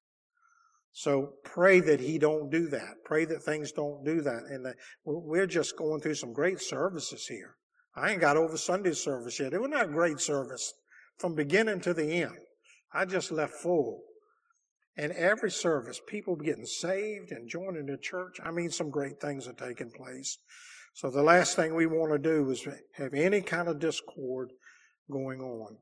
So 0.92 1.34
pray 1.44 1.80
that 1.80 2.00
he 2.00 2.18
don't 2.18 2.50
do 2.50 2.66
that. 2.68 3.04
Pray 3.04 3.26
that 3.26 3.42
things 3.42 3.72
don't 3.72 4.04
do 4.04 4.22
that. 4.22 4.44
And 4.48 4.64
that 4.64 4.76
we're 5.04 5.46
just 5.46 5.76
going 5.76 6.00
through 6.00 6.14
some 6.14 6.32
great 6.32 6.60
services 6.62 7.26
here. 7.26 7.56
I 7.94 8.12
ain't 8.12 8.20
got 8.20 8.36
over 8.36 8.56
Sunday 8.56 8.92
service 8.92 9.38
yet. 9.38 9.52
It 9.52 9.60
was 9.60 9.70
not 9.70 9.84
a 9.84 9.88
great 9.88 10.20
service 10.20 10.72
from 11.20 11.34
beginning 11.34 11.80
to 11.82 11.92
the 11.92 12.22
end. 12.22 12.38
I 12.92 13.04
just 13.04 13.30
left 13.30 13.52
full. 13.52 14.00
And 14.96 15.12
every 15.12 15.50
service, 15.50 16.00
people 16.06 16.34
getting 16.34 16.66
saved 16.66 17.30
and 17.30 17.48
joining 17.48 17.86
the 17.86 17.96
church. 17.96 18.38
I 18.42 18.50
mean, 18.50 18.70
some 18.70 18.90
great 18.90 19.20
things 19.20 19.46
are 19.46 19.52
taking 19.52 19.90
place. 19.90 20.38
So 20.94 21.10
the 21.10 21.22
last 21.22 21.54
thing 21.56 21.74
we 21.74 21.86
want 21.86 22.12
to 22.12 22.18
do 22.18 22.50
is 22.50 22.66
have 22.94 23.14
any 23.14 23.40
kind 23.40 23.68
of 23.68 23.78
discord 23.78 24.50
going 25.10 25.40
on. 25.40 25.76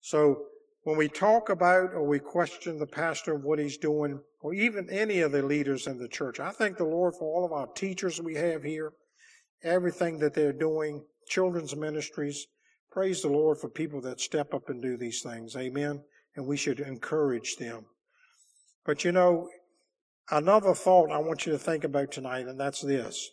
So 0.00 0.46
when 0.82 0.96
we 0.96 1.08
talk 1.08 1.48
about 1.48 1.92
or 1.92 2.06
we 2.06 2.18
question 2.18 2.78
the 2.78 2.86
pastor 2.86 3.36
of 3.36 3.44
what 3.44 3.60
he's 3.60 3.78
doing, 3.78 4.20
or 4.40 4.52
even 4.52 4.90
any 4.90 5.20
of 5.20 5.30
the 5.30 5.42
leaders 5.42 5.86
in 5.86 5.98
the 5.98 6.08
church, 6.08 6.40
I 6.40 6.50
thank 6.50 6.76
the 6.76 6.84
Lord 6.84 7.14
for 7.14 7.32
all 7.32 7.44
of 7.44 7.52
our 7.52 7.68
teachers 7.68 8.20
we 8.20 8.34
have 8.34 8.64
here, 8.64 8.92
everything 9.62 10.18
that 10.18 10.34
they're 10.34 10.52
doing, 10.52 11.04
children's 11.28 11.76
ministries. 11.76 12.46
Praise 12.92 13.22
the 13.22 13.28
Lord 13.28 13.58
for 13.58 13.70
people 13.70 14.00
that 14.02 14.20
step 14.20 14.52
up 14.54 14.68
and 14.68 14.82
do 14.82 14.96
these 14.98 15.22
things. 15.22 15.56
Amen. 15.56 16.04
And 16.36 16.46
we 16.46 16.58
should 16.58 16.80
encourage 16.80 17.56
them. 17.56 17.86
But 18.84 19.04
you 19.04 19.12
know, 19.12 19.48
another 20.30 20.74
thought 20.74 21.10
I 21.10 21.18
want 21.18 21.46
you 21.46 21.52
to 21.52 21.58
think 21.58 21.84
about 21.84 22.12
tonight, 22.12 22.46
and 22.46 22.60
that's 22.60 22.82
this. 22.82 23.30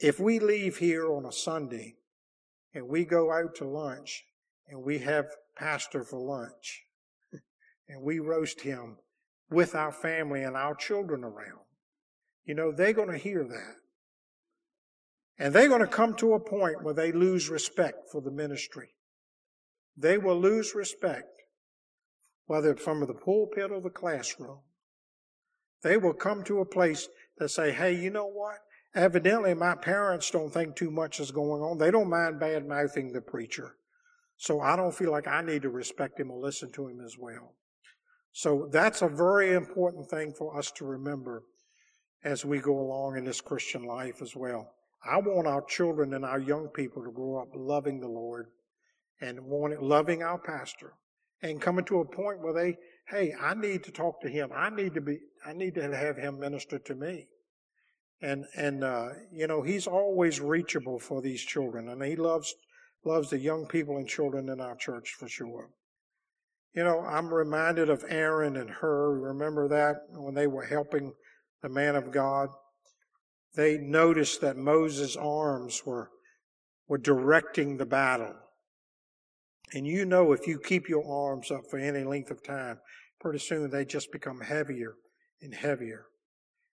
if 0.00 0.18
we 0.18 0.38
leave 0.38 0.78
here 0.78 1.12
on 1.12 1.26
a 1.26 1.32
Sunday 1.32 1.96
and 2.74 2.88
we 2.88 3.04
go 3.04 3.32
out 3.32 3.54
to 3.56 3.66
lunch 3.66 4.24
and 4.68 4.82
we 4.82 4.98
have 4.98 5.26
pastor 5.56 6.04
for 6.04 6.18
lunch 6.18 6.84
and 7.88 8.02
we 8.02 8.18
roast 8.18 8.62
him 8.62 8.96
with 9.50 9.74
our 9.74 9.92
family 9.92 10.42
and 10.42 10.56
our 10.56 10.74
children 10.74 11.24
around, 11.24 11.60
you 12.44 12.54
know, 12.54 12.72
they're 12.72 12.94
going 12.94 13.10
to 13.10 13.18
hear 13.18 13.44
that. 13.44 13.76
And 15.40 15.54
they're 15.54 15.68
going 15.68 15.80
to 15.80 15.86
come 15.86 16.12
to 16.16 16.34
a 16.34 16.38
point 16.38 16.82
where 16.82 16.92
they 16.92 17.12
lose 17.12 17.48
respect 17.48 18.10
for 18.12 18.20
the 18.20 18.30
ministry. 18.30 18.90
They 19.96 20.18
will 20.18 20.38
lose 20.38 20.74
respect, 20.74 21.30
whether 22.44 22.76
from 22.76 23.00
the 23.00 23.14
pulpit 23.14 23.72
or 23.72 23.80
the 23.80 23.88
classroom. 23.88 24.58
They 25.82 25.96
will 25.96 26.12
come 26.12 26.44
to 26.44 26.60
a 26.60 26.66
place 26.66 27.08
that 27.38 27.48
say, 27.48 27.72
hey, 27.72 27.94
you 27.94 28.10
know 28.10 28.26
what? 28.26 28.58
Evidently, 28.94 29.54
my 29.54 29.74
parents 29.74 30.30
don't 30.30 30.52
think 30.52 30.76
too 30.76 30.90
much 30.90 31.20
is 31.20 31.30
going 31.30 31.62
on. 31.62 31.78
They 31.78 31.90
don't 31.90 32.10
mind 32.10 32.38
bad 32.38 32.68
mouthing 32.68 33.10
the 33.10 33.22
preacher. 33.22 33.76
So 34.36 34.60
I 34.60 34.76
don't 34.76 34.94
feel 34.94 35.10
like 35.10 35.26
I 35.26 35.40
need 35.40 35.62
to 35.62 35.70
respect 35.70 36.20
him 36.20 36.30
or 36.30 36.38
listen 36.38 36.70
to 36.72 36.86
him 36.86 37.00
as 37.00 37.16
well. 37.18 37.54
So 38.32 38.68
that's 38.70 39.00
a 39.00 39.08
very 39.08 39.54
important 39.54 40.10
thing 40.10 40.34
for 40.36 40.58
us 40.58 40.70
to 40.72 40.84
remember 40.84 41.44
as 42.24 42.44
we 42.44 42.58
go 42.58 42.78
along 42.78 43.16
in 43.16 43.24
this 43.24 43.40
Christian 43.40 43.84
life 43.84 44.20
as 44.20 44.36
well. 44.36 44.74
I 45.04 45.18
want 45.18 45.46
our 45.46 45.62
children 45.62 46.14
and 46.14 46.24
our 46.24 46.38
young 46.38 46.68
people 46.68 47.02
to 47.04 47.10
grow 47.10 47.40
up 47.40 47.48
loving 47.54 48.00
the 48.00 48.08
Lord 48.08 48.48
and 49.20 49.40
wanting, 49.40 49.80
loving 49.80 50.22
our 50.22 50.38
pastor 50.38 50.94
and 51.42 51.60
coming 51.60 51.84
to 51.86 52.00
a 52.00 52.04
point 52.04 52.40
where 52.40 52.52
they, 52.52 52.76
hey, 53.08 53.34
I 53.40 53.54
need 53.54 53.84
to 53.84 53.92
talk 53.92 54.20
to 54.20 54.28
him. 54.28 54.50
I 54.54 54.70
need 54.70 54.94
to 54.94 55.00
be, 55.00 55.18
I 55.44 55.52
need 55.52 55.74
to 55.76 55.96
have 55.96 56.16
him 56.16 56.38
minister 56.38 56.78
to 56.78 56.94
me. 56.94 57.28
And, 58.22 58.44
and, 58.54 58.84
uh, 58.84 59.08
you 59.32 59.46
know, 59.46 59.62
he's 59.62 59.86
always 59.86 60.40
reachable 60.40 60.98
for 60.98 61.22
these 61.22 61.42
children 61.42 61.88
and 61.88 62.02
he 62.02 62.16
loves, 62.16 62.54
loves 63.04 63.30
the 63.30 63.38
young 63.38 63.66
people 63.66 63.96
and 63.96 64.06
children 64.06 64.50
in 64.50 64.60
our 64.60 64.76
church 64.76 65.16
for 65.18 65.28
sure. 65.28 65.70
You 66.74 66.84
know, 66.84 67.00
I'm 67.00 67.32
reminded 67.32 67.88
of 67.88 68.04
Aaron 68.08 68.56
and 68.56 68.70
Hur. 68.70 69.18
Remember 69.18 69.66
that 69.68 70.02
when 70.10 70.34
they 70.34 70.46
were 70.46 70.66
helping 70.66 71.14
the 71.62 71.68
man 71.68 71.96
of 71.96 72.12
God? 72.12 72.50
They 73.54 73.78
noticed 73.78 74.40
that 74.40 74.56
Moses' 74.56 75.16
arms 75.16 75.82
were, 75.84 76.10
were 76.88 76.98
directing 76.98 77.76
the 77.76 77.86
battle. 77.86 78.34
And 79.72 79.86
you 79.86 80.04
know, 80.04 80.32
if 80.32 80.46
you 80.46 80.58
keep 80.58 80.88
your 80.88 81.04
arms 81.04 81.50
up 81.50 81.62
for 81.70 81.78
any 81.78 82.04
length 82.04 82.30
of 82.30 82.42
time, 82.42 82.78
pretty 83.20 83.38
soon 83.38 83.70
they 83.70 83.84
just 83.84 84.12
become 84.12 84.40
heavier 84.40 84.94
and 85.42 85.54
heavier. 85.54 86.06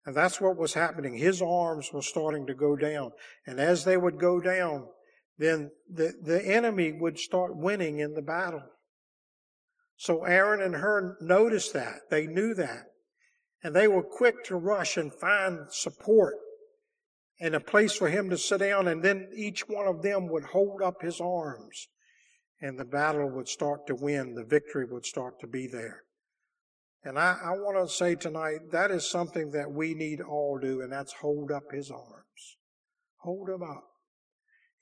And 0.06 0.14
that's 0.14 0.40
what 0.40 0.56
was 0.56 0.74
happening. 0.74 1.16
His 1.16 1.40
arms 1.40 1.90
were 1.92 2.02
starting 2.02 2.46
to 2.46 2.54
go 2.54 2.76
down. 2.76 3.12
And 3.46 3.58
as 3.58 3.84
they 3.84 3.96
would 3.96 4.18
go 4.18 4.40
down, 4.40 4.86
then 5.38 5.70
the, 5.90 6.12
the 6.22 6.44
enemy 6.44 6.92
would 6.92 7.18
start 7.18 7.56
winning 7.56 8.00
in 8.00 8.14
the 8.14 8.22
battle. 8.22 8.62
So 9.96 10.24
Aaron 10.24 10.60
and 10.60 10.76
Hur 10.76 11.16
noticed 11.20 11.72
that. 11.72 12.10
They 12.10 12.26
knew 12.26 12.54
that. 12.54 12.86
And 13.62 13.74
they 13.74 13.88
were 13.88 14.02
quick 14.02 14.44
to 14.44 14.56
rush 14.56 14.96
and 14.96 15.12
find 15.12 15.60
support 15.70 16.34
and 17.44 17.54
a 17.54 17.60
place 17.60 17.94
for 17.94 18.08
him 18.08 18.30
to 18.30 18.38
sit 18.38 18.60
down. 18.60 18.88
And 18.88 19.02
then 19.02 19.28
each 19.36 19.68
one 19.68 19.86
of 19.86 20.00
them 20.00 20.28
would 20.28 20.44
hold 20.44 20.80
up 20.80 21.02
his 21.02 21.20
arms 21.20 21.88
and 22.58 22.78
the 22.78 22.86
battle 22.86 23.28
would 23.28 23.48
start 23.48 23.86
to 23.86 23.94
win. 23.94 24.32
The 24.32 24.44
victory 24.44 24.86
would 24.90 25.04
start 25.04 25.40
to 25.40 25.46
be 25.46 25.66
there. 25.66 26.04
And 27.04 27.18
I, 27.18 27.36
I 27.44 27.50
want 27.50 27.76
to 27.86 27.94
say 27.94 28.14
tonight 28.14 28.70
that 28.72 28.90
is 28.90 29.10
something 29.10 29.50
that 29.50 29.70
we 29.70 29.92
need 29.92 30.22
all 30.22 30.58
do, 30.58 30.80
and 30.80 30.90
that's 30.90 31.12
hold 31.20 31.52
up 31.52 31.64
his 31.70 31.90
arms. 31.90 32.56
Hold 33.18 33.50
him 33.50 33.62
up. 33.62 33.84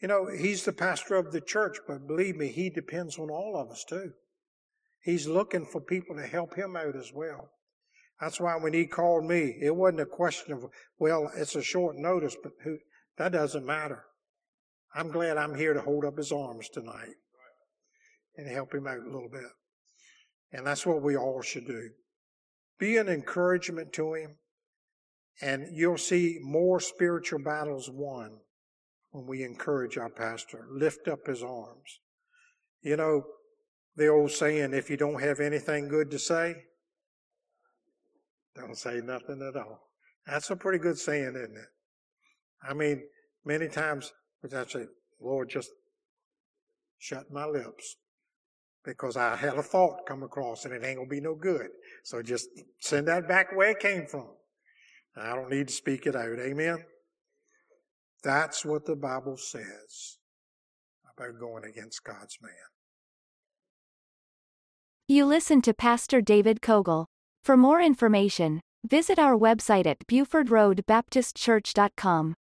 You 0.00 0.06
know, 0.06 0.28
he's 0.28 0.64
the 0.64 0.72
pastor 0.72 1.16
of 1.16 1.32
the 1.32 1.40
church, 1.40 1.78
but 1.88 2.06
believe 2.06 2.36
me, 2.36 2.46
he 2.46 2.70
depends 2.70 3.18
on 3.18 3.28
all 3.28 3.56
of 3.56 3.72
us 3.72 3.84
too. 3.88 4.12
He's 5.02 5.26
looking 5.26 5.66
for 5.66 5.80
people 5.80 6.14
to 6.14 6.26
help 6.26 6.54
him 6.54 6.76
out 6.76 6.94
as 6.94 7.10
well. 7.12 7.50
That's 8.20 8.40
why 8.40 8.56
when 8.56 8.72
he 8.72 8.86
called 8.86 9.24
me, 9.24 9.56
it 9.60 9.74
wasn't 9.74 10.02
a 10.02 10.06
question 10.06 10.52
of, 10.52 10.66
well, 10.98 11.30
it's 11.36 11.56
a 11.56 11.62
short 11.62 11.96
notice, 11.96 12.36
but 12.40 12.52
who, 12.62 12.78
that 13.18 13.32
doesn't 13.32 13.66
matter. 13.66 14.04
I'm 14.94 15.10
glad 15.10 15.38
I'm 15.38 15.56
here 15.56 15.74
to 15.74 15.80
hold 15.80 16.04
up 16.04 16.18
his 16.18 16.32
arms 16.32 16.68
tonight 16.68 17.16
and 18.36 18.48
help 18.48 18.74
him 18.74 18.86
out 18.86 18.98
a 18.98 19.10
little 19.10 19.30
bit. 19.30 19.50
And 20.52 20.66
that's 20.66 20.86
what 20.86 21.02
we 21.02 21.16
all 21.16 21.42
should 21.42 21.66
do. 21.66 21.90
Be 22.78 22.96
an 22.96 23.08
encouragement 23.08 23.92
to 23.94 24.14
him, 24.14 24.36
and 25.40 25.66
you'll 25.72 25.98
see 25.98 26.38
more 26.42 26.78
spiritual 26.80 27.40
battles 27.42 27.88
won 27.90 28.38
when 29.10 29.26
we 29.26 29.42
encourage 29.42 29.96
our 29.96 30.10
pastor. 30.10 30.66
Lift 30.70 31.08
up 31.08 31.26
his 31.26 31.42
arms. 31.42 32.00
You 32.82 32.96
know, 32.96 33.24
the 33.96 34.08
old 34.08 34.30
saying, 34.30 34.74
if 34.74 34.90
you 34.90 34.96
don't 34.96 35.22
have 35.22 35.40
anything 35.40 35.88
good 35.88 36.10
to 36.10 36.18
say, 36.18 36.56
don't 38.56 38.76
say 38.76 39.00
nothing 39.02 39.42
at 39.46 39.60
all. 39.60 39.88
That's 40.26 40.50
a 40.50 40.56
pretty 40.56 40.78
good 40.78 40.98
saying, 40.98 41.34
isn't 41.34 41.56
it? 41.56 41.68
I 42.68 42.74
mean, 42.74 43.02
many 43.44 43.68
times 43.68 44.12
which 44.40 44.54
I 44.54 44.64
say, 44.66 44.86
Lord, 45.20 45.48
just 45.48 45.70
shut 46.98 47.30
my 47.30 47.46
lips 47.46 47.96
because 48.84 49.16
I 49.16 49.36
had 49.36 49.54
a 49.54 49.62
thought 49.62 50.06
come 50.06 50.22
across 50.22 50.64
and 50.64 50.74
it 50.74 50.84
ain't 50.84 50.96
gonna 50.96 51.08
be 51.08 51.20
no 51.20 51.34
good. 51.34 51.68
So 52.04 52.22
just 52.22 52.48
send 52.80 53.08
that 53.08 53.28
back 53.28 53.56
where 53.56 53.70
it 53.70 53.80
came 53.80 54.06
from. 54.06 54.28
I 55.16 55.34
don't 55.34 55.50
need 55.50 55.68
to 55.68 55.74
speak 55.74 56.06
it 56.06 56.16
out. 56.16 56.38
Amen. 56.38 56.84
That's 58.24 58.64
what 58.64 58.86
the 58.86 58.96
Bible 58.96 59.36
says 59.36 60.18
about 61.16 61.38
going 61.38 61.64
against 61.64 62.04
God's 62.04 62.38
man. 62.40 62.52
You 65.06 65.26
listen 65.26 65.60
to 65.62 65.74
Pastor 65.74 66.20
David 66.20 66.62
Cogle. 66.62 67.11
For 67.42 67.56
more 67.56 67.80
information, 67.80 68.60
visit 68.88 69.18
our 69.18 69.36
website 69.36 69.86
at 69.86 69.98
BufordRoadBaptistChurch.com. 70.06 72.34